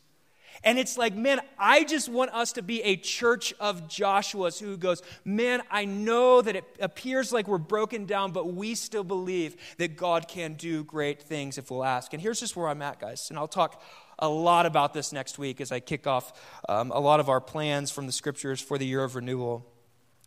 And 0.64 0.78
it's 0.78 0.96
like, 0.96 1.14
man, 1.14 1.40
I 1.58 1.84
just 1.84 2.08
want 2.08 2.32
us 2.32 2.52
to 2.54 2.62
be 2.62 2.82
a 2.82 2.96
church 2.96 3.52
of 3.60 3.86
Joshua's 3.86 4.58
who 4.58 4.78
goes, 4.78 5.02
man, 5.24 5.62
I 5.70 5.84
know 5.84 6.40
that 6.40 6.56
it 6.56 6.64
appears 6.80 7.32
like 7.32 7.46
we're 7.46 7.58
broken 7.58 8.06
down, 8.06 8.32
but 8.32 8.54
we 8.54 8.74
still 8.74 9.04
believe 9.04 9.56
that 9.76 9.96
God 9.96 10.26
can 10.26 10.54
do 10.54 10.82
great 10.82 11.20
things 11.20 11.58
if 11.58 11.70
we'll 11.70 11.84
ask. 11.84 12.14
And 12.14 12.22
here's 12.22 12.40
just 12.40 12.56
where 12.56 12.68
I'm 12.68 12.80
at, 12.80 12.98
guys. 12.98 13.28
And 13.28 13.38
I'll 13.38 13.46
talk 13.46 13.82
a 14.18 14.28
lot 14.28 14.64
about 14.64 14.94
this 14.94 15.12
next 15.12 15.38
week 15.38 15.60
as 15.60 15.70
I 15.70 15.80
kick 15.80 16.06
off 16.06 16.32
um, 16.68 16.90
a 16.92 17.00
lot 17.00 17.20
of 17.20 17.28
our 17.28 17.40
plans 17.40 17.90
from 17.90 18.06
the 18.06 18.12
scriptures 18.12 18.60
for 18.60 18.78
the 18.78 18.86
year 18.86 19.04
of 19.04 19.16
renewal. 19.16 19.70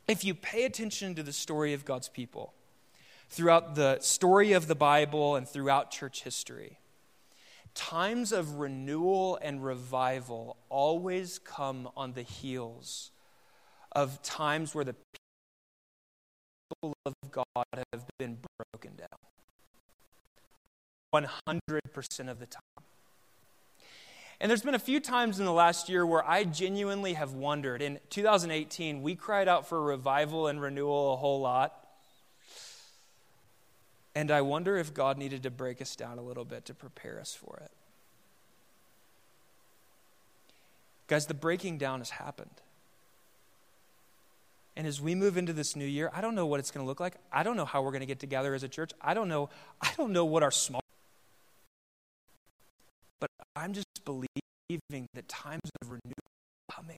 If 0.07 0.23
you 0.23 0.35
pay 0.35 0.65
attention 0.65 1.15
to 1.15 1.23
the 1.23 1.33
story 1.33 1.73
of 1.73 1.83
God's 1.83 2.09
people 2.09 2.53
throughout 3.29 3.75
the 3.75 3.99
story 4.01 4.53
of 4.53 4.67
the 4.67 4.75
Bible 4.75 5.35
and 5.35 5.47
throughout 5.47 5.89
church 5.89 6.23
history, 6.23 6.79
times 7.77 8.31
of 8.31 8.55
renewal 8.55 9.37
and 9.41 9.63
revival 9.63 10.57
always 10.69 11.39
come 11.39 11.87
on 11.95 12.13
the 12.13 12.23
heels 12.23 13.11
of 13.91 14.21
times 14.23 14.73
where 14.73 14.83
the 14.83 14.95
people 16.81 16.93
of 17.05 17.13
God 17.31 17.45
have 17.93 18.03
been 18.17 18.39
broken 18.73 18.97
down. 18.97 19.07
100% 21.13 22.29
of 22.29 22.39
the 22.39 22.47
time. 22.47 22.61
And 24.39 24.49
there's 24.49 24.61
been 24.61 24.75
a 24.75 24.79
few 24.79 24.99
times 24.99 25.39
in 25.39 25.45
the 25.45 25.53
last 25.53 25.87
year 25.87 26.05
where 26.05 26.27
I 26.27 26.43
genuinely 26.43 27.13
have 27.13 27.33
wondered. 27.33 27.81
In 27.81 27.99
2018, 28.09 29.01
we 29.01 29.15
cried 29.15 29.47
out 29.47 29.67
for 29.67 29.81
revival 29.81 30.47
and 30.47 30.61
renewal 30.61 31.13
a 31.13 31.15
whole 31.15 31.39
lot. 31.39 31.86
And 34.17 34.31
I 34.31 34.41
wonder 34.41 34.77
if 34.77 34.95
God 34.95 35.19
needed 35.19 35.43
to 35.43 35.51
break 35.51 35.79
us 35.79 35.95
down 35.95 36.17
a 36.17 36.23
little 36.23 36.43
bit 36.43 36.65
to 36.65 36.73
prepare 36.73 37.19
us 37.19 37.35
for 37.35 37.61
it. 37.63 37.69
Guys, 41.07 41.27
the 41.27 41.35
breaking 41.35 41.77
down 41.77 41.99
has 41.99 42.09
happened. 42.09 42.49
And 44.75 44.87
as 44.87 44.99
we 44.99 45.13
move 45.13 45.37
into 45.37 45.53
this 45.53 45.75
new 45.75 45.85
year, 45.85 46.09
I 46.15 46.21
don't 46.21 46.33
know 46.33 46.47
what 46.47 46.59
it's 46.59 46.71
going 46.71 46.83
to 46.83 46.87
look 46.87 46.99
like. 46.99 47.13
I 47.31 47.43
don't 47.43 47.55
know 47.57 47.65
how 47.65 47.83
we're 47.83 47.91
going 47.91 47.99
to 47.99 48.07
get 48.07 48.19
together 48.19 48.55
as 48.55 48.63
a 48.63 48.67
church. 48.67 48.91
I 48.99 49.13
don't 49.13 49.29
know 49.29 49.51
I 49.79 49.91
don't 49.97 50.11
know 50.11 50.25
what 50.25 50.41
our 50.41 50.49
small 50.49 50.81
But 53.19 53.29
I'm 53.55 53.73
just 53.73 54.03
believing 54.03 55.07
that 55.13 55.27
times 55.27 55.69
of 55.83 55.89
renewal 55.89 56.15
are 56.71 56.75
coming. 56.75 56.97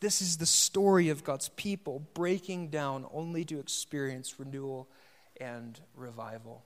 This 0.00 0.20
is 0.20 0.38
the 0.38 0.46
story 0.46 1.08
of 1.08 1.22
God's 1.22 1.50
people 1.50 2.02
breaking 2.14 2.70
down 2.70 3.06
only 3.12 3.44
to 3.44 3.60
experience 3.60 4.34
renewal 4.40 4.88
and 5.40 5.80
revival. 5.96 6.64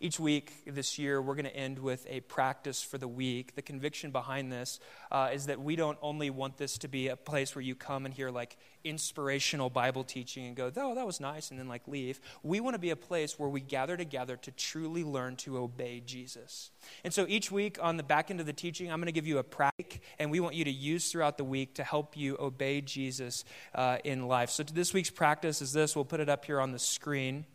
Each 0.00 0.20
week 0.20 0.52
this 0.66 0.98
year, 0.98 1.22
we're 1.22 1.34
going 1.34 1.46
to 1.46 1.56
end 1.56 1.78
with 1.78 2.06
a 2.10 2.20
practice 2.20 2.82
for 2.82 2.98
the 2.98 3.08
week. 3.08 3.54
The 3.54 3.62
conviction 3.62 4.10
behind 4.10 4.52
this 4.52 4.80
uh, 5.10 5.30
is 5.32 5.46
that 5.46 5.60
we 5.60 5.76
don't 5.76 5.96
only 6.02 6.30
want 6.30 6.58
this 6.58 6.76
to 6.78 6.88
be 6.88 7.08
a 7.08 7.16
place 7.16 7.54
where 7.54 7.62
you 7.62 7.74
come 7.74 8.04
and 8.04 8.12
hear 8.12 8.30
like 8.30 8.58
inspirational 8.82 9.70
Bible 9.70 10.04
teaching 10.04 10.46
and 10.46 10.56
go, 10.56 10.70
oh, 10.76 10.94
that 10.94 11.06
was 11.06 11.20
nice, 11.20 11.50
and 11.50 11.58
then 11.58 11.68
like 11.68 11.88
leave. 11.88 12.20
We 12.42 12.60
want 12.60 12.74
to 12.74 12.78
be 12.78 12.90
a 12.90 12.96
place 12.96 13.38
where 13.38 13.48
we 13.48 13.60
gather 13.60 13.96
together 13.96 14.36
to 14.36 14.50
truly 14.50 15.04
learn 15.04 15.36
to 15.36 15.56
obey 15.56 16.02
Jesus. 16.04 16.70
And 17.02 17.14
so 17.14 17.24
each 17.26 17.50
week 17.50 17.78
on 17.80 17.96
the 17.96 18.02
back 18.02 18.30
end 18.30 18.40
of 18.40 18.46
the 18.46 18.52
teaching, 18.52 18.92
I'm 18.92 18.98
going 18.98 19.06
to 19.06 19.12
give 19.12 19.26
you 19.26 19.38
a 19.38 19.44
practice, 19.44 20.00
and 20.18 20.30
we 20.30 20.40
want 20.40 20.54
you 20.54 20.64
to 20.64 20.72
use 20.72 21.10
throughout 21.10 21.38
the 21.38 21.44
week 21.44 21.76
to 21.76 21.84
help 21.84 22.16
you 22.16 22.36
obey 22.38 22.80
Jesus 22.80 23.44
uh, 23.74 23.98
in 24.04 24.28
life. 24.28 24.50
So 24.50 24.64
this 24.64 24.92
week's 24.92 25.08
practice 25.08 25.62
is 25.62 25.72
this. 25.72 25.96
We'll 25.96 26.04
put 26.04 26.20
it 26.20 26.28
up 26.28 26.44
here 26.44 26.60
on 26.60 26.72
the 26.72 26.78
screen 26.78 27.46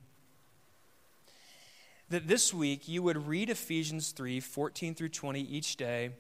that 2.10 2.28
this 2.28 2.54
week 2.54 2.88
you 2.88 3.04
would 3.04 3.28
read 3.28 3.50
Ephesians 3.50 4.12
3 4.12 4.40
14 4.40 4.96
through 4.96 5.10
20 5.10 5.42
each 5.42 5.78
day 5.78 6.12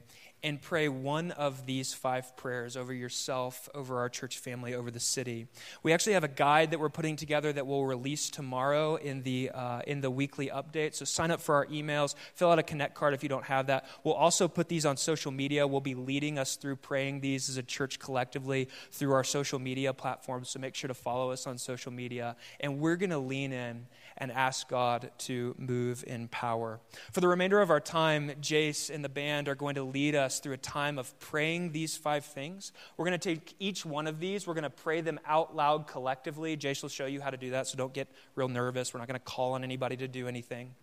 and 0.43 0.61
pray 0.61 0.87
one 0.87 1.31
of 1.31 1.65
these 1.65 1.93
five 1.93 2.35
prayers 2.37 2.77
over 2.77 2.93
yourself, 2.93 3.67
over 3.75 3.99
our 3.99 4.07
church 4.07 4.37
family, 4.37 4.73
over 4.73 4.89
the 4.89 4.99
city. 4.99 5.47
We 5.83 5.91
actually 5.91 6.13
have 6.13 6.23
a 6.23 6.29
guide 6.29 6.71
that 6.71 6.79
we're 6.79 6.89
putting 6.89 7.17
together 7.17 7.51
that 7.51 7.67
we'll 7.67 7.85
release 7.85 8.29
tomorrow 8.29 8.95
in 8.95 9.23
the, 9.23 9.51
uh, 9.53 9.81
in 9.85 10.01
the 10.01 10.09
weekly 10.09 10.47
update. 10.47 10.95
So 10.95 11.03
sign 11.03 11.31
up 11.31 11.41
for 11.41 11.55
our 11.55 11.65
emails, 11.65 12.15
fill 12.35 12.51
out 12.51 12.59
a 12.59 12.63
Connect 12.63 12.95
card 12.95 13.13
if 13.13 13.21
you 13.21 13.29
don't 13.29 13.45
have 13.45 13.67
that. 13.67 13.85
We'll 14.03 14.13
also 14.13 14.47
put 14.47 14.69
these 14.69 14.85
on 14.85 14.95
social 14.95 15.31
media. 15.31 15.67
We'll 15.67 15.81
be 15.81 15.95
leading 15.95 16.39
us 16.39 16.55
through 16.55 16.77
praying 16.77 17.19
these 17.19 17.49
as 17.49 17.57
a 17.57 17.63
church 17.63 17.99
collectively 17.99 18.69
through 18.91 19.11
our 19.13 19.25
social 19.25 19.59
media 19.59 19.93
platforms. 19.93 20.49
So 20.49 20.59
make 20.59 20.75
sure 20.75 20.87
to 20.87 20.93
follow 20.93 21.31
us 21.31 21.47
on 21.47 21.57
social 21.57 21.91
media. 21.91 22.37
And 22.61 22.79
we're 22.79 22.95
going 22.95 23.09
to 23.09 23.19
lean 23.19 23.51
in 23.51 23.87
and 24.19 24.31
ask 24.31 24.67
God 24.67 25.11
to 25.19 25.55
move 25.57 26.03
in 26.05 26.27
power. 26.27 26.79
For 27.11 27.21
the 27.21 27.27
remainder 27.27 27.61
of 27.61 27.69
our 27.69 27.79
time, 27.79 28.31
Jace 28.41 28.89
and 28.89 29.03
the 29.03 29.09
band 29.09 29.47
are 29.47 29.55
going 29.55 29.75
to 29.75 29.83
lead 29.83 30.15
us 30.15 30.39
through 30.39 30.53
a 30.53 30.57
time 30.57 30.97
of 30.97 31.17
praying 31.19 31.71
these 31.71 31.95
five 31.97 32.25
things. 32.25 32.71
We're 32.97 33.05
going 33.05 33.19
to 33.19 33.35
take 33.35 33.55
each 33.59 33.85
one 33.85 34.07
of 34.07 34.19
these, 34.19 34.47
we're 34.47 34.53
going 34.53 34.63
to 34.63 34.69
pray 34.69 35.01
them 35.01 35.19
out 35.25 35.55
loud 35.55 35.87
collectively. 35.87 36.57
Jace 36.57 36.81
will 36.81 36.89
show 36.89 37.05
you 37.05 37.21
how 37.21 37.29
to 37.29 37.37
do 37.37 37.51
that, 37.51 37.67
so 37.67 37.77
don't 37.77 37.93
get 37.93 38.07
real 38.35 38.49
nervous. 38.49 38.93
We're 38.93 38.99
not 38.99 39.07
going 39.07 39.19
to 39.19 39.25
call 39.25 39.53
on 39.53 39.63
anybody 39.63 39.97
to 39.97 40.07
do 40.07 40.27
anything. 40.27 40.75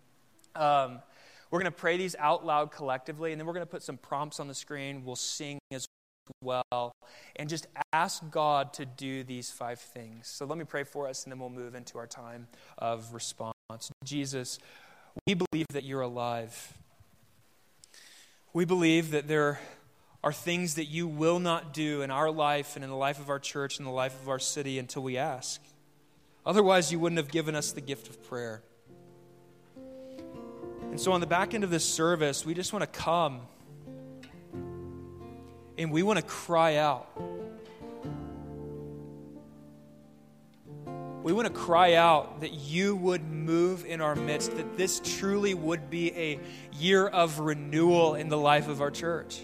Um, 0.54 1.00
we're 1.50 1.60
going 1.60 1.70
to 1.70 1.78
pray 1.78 1.96
these 1.96 2.16
out 2.18 2.44
loud 2.44 2.72
collectively, 2.72 3.32
and 3.32 3.40
then 3.40 3.46
we're 3.46 3.52
going 3.52 3.66
to 3.66 3.70
put 3.70 3.82
some 3.82 3.98
prompts 3.98 4.40
on 4.40 4.48
the 4.48 4.54
screen. 4.54 5.04
We'll 5.04 5.16
sing 5.16 5.58
as 5.70 5.86
well 6.42 6.92
and 7.36 7.48
just 7.48 7.66
ask 7.92 8.22
God 8.30 8.72
to 8.74 8.86
do 8.86 9.24
these 9.24 9.50
five 9.50 9.78
things. 9.78 10.26
So 10.28 10.46
let 10.46 10.58
me 10.58 10.64
pray 10.64 10.84
for 10.84 11.08
us 11.08 11.24
and 11.24 11.32
then 11.32 11.38
we'll 11.38 11.50
move 11.50 11.74
into 11.74 11.98
our 11.98 12.06
time 12.06 12.48
of 12.78 13.14
response. 13.14 13.54
Jesus, 14.04 14.58
we 15.26 15.34
believe 15.34 15.66
that 15.72 15.84
you're 15.84 16.02
alive. 16.02 16.74
We 18.52 18.64
believe 18.64 19.10
that 19.10 19.28
there 19.28 19.60
are 20.22 20.32
things 20.32 20.74
that 20.74 20.86
you 20.86 21.06
will 21.06 21.38
not 21.38 21.72
do 21.72 22.02
in 22.02 22.10
our 22.10 22.30
life 22.30 22.74
and 22.74 22.84
in 22.84 22.90
the 22.90 22.96
life 22.96 23.20
of 23.20 23.30
our 23.30 23.38
church 23.38 23.78
and 23.78 23.86
the 23.86 23.92
life 23.92 24.20
of 24.22 24.28
our 24.28 24.38
city 24.38 24.78
until 24.78 25.02
we 25.02 25.16
ask. 25.16 25.60
Otherwise, 26.44 26.92
you 26.92 26.98
wouldn't 26.98 27.18
have 27.18 27.30
given 27.30 27.54
us 27.54 27.72
the 27.72 27.80
gift 27.80 28.08
of 28.08 28.28
prayer. 28.28 28.62
And 30.90 31.00
so, 31.00 31.12
on 31.12 31.20
the 31.20 31.26
back 31.26 31.54
end 31.54 31.64
of 31.64 31.70
this 31.70 31.84
service, 31.84 32.46
we 32.46 32.54
just 32.54 32.72
want 32.72 32.82
to 32.82 32.98
come 32.98 33.40
and 35.78 35.90
we 35.90 36.02
want 36.02 36.18
to 36.18 36.24
cry 36.24 36.76
out. 36.76 37.08
We 41.22 41.32
want 41.32 41.48
to 41.48 41.52
cry 41.52 41.94
out 41.94 42.40
that 42.42 42.52
you 42.52 42.94
would 42.94 43.24
move 43.24 43.84
in 43.84 44.00
our 44.00 44.14
midst, 44.14 44.56
that 44.56 44.76
this 44.76 45.00
truly 45.18 45.54
would 45.54 45.90
be 45.90 46.12
a 46.12 46.38
year 46.78 47.06
of 47.06 47.40
renewal 47.40 48.14
in 48.14 48.28
the 48.28 48.38
life 48.38 48.68
of 48.68 48.80
our 48.80 48.92
church. 48.92 49.40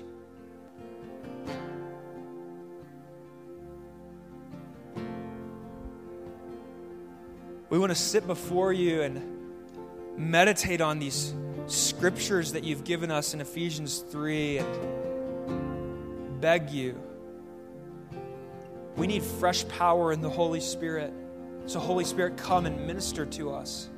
We 7.69 7.79
want 7.79 7.91
to 7.91 7.97
sit 7.97 8.27
before 8.27 8.73
you 8.73 9.03
and 9.03 10.19
meditate 10.19 10.81
on 10.81 10.99
these 10.99 11.35
scriptures 11.67 12.53
that 12.53 12.65
you've 12.65 12.85
given 12.85 13.11
us 13.11 13.35
in 13.35 13.41
Ephesians 13.41 13.99
3 13.99 14.59
and 14.59 15.12
beg 16.43 16.71
you. 16.71 17.01
We 18.97 19.07
need 19.07 19.23
fresh 19.23 19.67
power 19.69 20.13
in 20.13 20.21
the 20.21 20.29
Holy 20.29 20.61
Spirit. 20.61 21.15
So, 21.67 21.79
Holy 21.79 22.05
Spirit, 22.05 22.37
come 22.37 22.67
and 22.67 22.85
minister 22.87 23.25
to 23.25 23.53
us. 23.53 23.89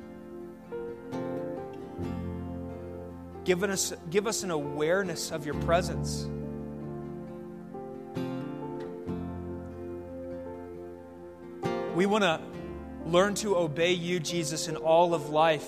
Give 3.43 3.63
us, 3.63 3.93
give 4.11 4.27
us 4.27 4.43
an 4.43 4.51
awareness 4.51 5.31
of 5.31 5.45
your 5.45 5.55
presence. 5.55 6.29
We 11.95 12.05
want 12.05 12.23
to 12.23 12.41
learn 13.05 13.33
to 13.35 13.57
obey 13.57 13.93
you, 13.93 14.19
Jesus, 14.19 14.67
in 14.67 14.75
all 14.77 15.15
of 15.15 15.29
life. 15.29 15.67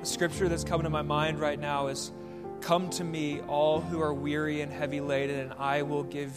The 0.00 0.06
scripture 0.06 0.48
that's 0.48 0.64
coming 0.64 0.84
to 0.84 0.90
my 0.90 1.02
mind 1.02 1.38
right 1.38 1.58
now 1.58 1.88
is 1.88 2.12
Come 2.60 2.90
to 2.90 3.04
me, 3.04 3.40
all 3.48 3.80
who 3.80 4.00
are 4.00 4.14
weary 4.14 4.60
and 4.60 4.72
heavy 4.72 5.00
laden, 5.00 5.40
and 5.40 5.52
I 5.54 5.82
will 5.82 6.04
give 6.04 6.32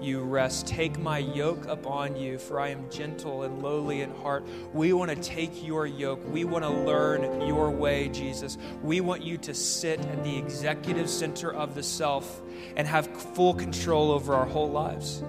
you 0.00 0.22
rest. 0.22 0.66
Take 0.66 0.98
my 0.98 1.18
yoke 1.18 1.66
upon 1.66 2.16
you, 2.16 2.38
for 2.38 2.58
I 2.58 2.68
am 2.68 2.90
gentle 2.90 3.42
and 3.42 3.62
lowly 3.62 4.00
in 4.00 4.10
heart. 4.16 4.46
We 4.72 4.92
want 4.92 5.10
to 5.10 5.16
take 5.16 5.64
your 5.64 5.86
yoke. 5.86 6.20
We 6.32 6.44
want 6.44 6.64
to 6.64 6.70
learn 6.70 7.46
your 7.46 7.70
way, 7.70 8.08
Jesus. 8.08 8.58
We 8.82 9.00
want 9.00 9.22
you 9.22 9.36
to 9.38 9.54
sit 9.54 10.00
at 10.00 10.24
the 10.24 10.36
executive 10.36 11.08
center 11.08 11.52
of 11.52 11.74
the 11.74 11.82
self 11.82 12.42
and 12.76 12.86
have 12.86 13.06
full 13.34 13.54
control 13.54 14.10
over 14.10 14.34
our 14.34 14.46
whole 14.46 14.70
lives. 14.70 15.22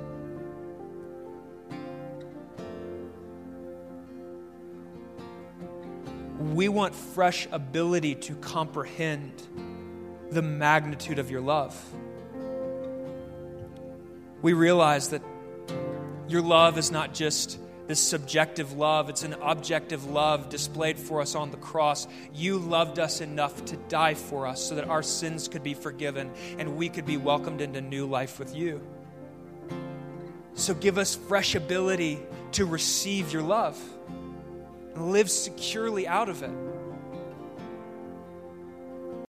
We 6.39 6.69
want 6.69 6.95
fresh 6.95 7.47
ability 7.51 8.15
to 8.15 8.35
comprehend 8.35 9.43
the 10.31 10.41
magnitude 10.41 11.19
of 11.19 11.31
your 11.31 11.41
love. 11.41 11.75
We 14.41 14.53
realize 14.53 15.09
that 15.09 15.21
your 16.27 16.41
love 16.41 16.77
is 16.77 16.91
not 16.91 17.13
just 17.13 17.59
this 17.87 17.99
subjective 17.99 18.73
love, 18.73 19.09
it's 19.09 19.23
an 19.23 19.33
objective 19.41 20.05
love 20.05 20.49
displayed 20.49 20.99
for 20.99 21.21
us 21.21 21.33
on 21.33 21.49
the 21.49 21.57
cross. 21.57 22.07
You 22.31 22.59
loved 22.59 22.99
us 22.99 23.19
enough 23.19 23.65
to 23.65 23.77
die 23.77 24.13
for 24.13 24.45
us 24.45 24.61
so 24.61 24.75
that 24.75 24.87
our 24.87 25.01
sins 25.01 25.47
could 25.47 25.63
be 25.63 25.73
forgiven 25.73 26.31
and 26.59 26.77
we 26.77 26.89
could 26.89 27.07
be 27.07 27.17
welcomed 27.17 27.61
into 27.61 27.81
new 27.81 28.05
life 28.05 28.37
with 28.37 28.55
you. 28.55 28.79
So 30.53 30.75
give 30.75 30.99
us 30.99 31.15
fresh 31.15 31.55
ability 31.55 32.19
to 32.51 32.65
receive 32.65 33.33
your 33.33 33.41
love 33.41 33.79
and 34.93 35.11
live 35.11 35.31
securely 35.31 36.07
out 36.07 36.29
of 36.29 36.43
it. 36.43 36.51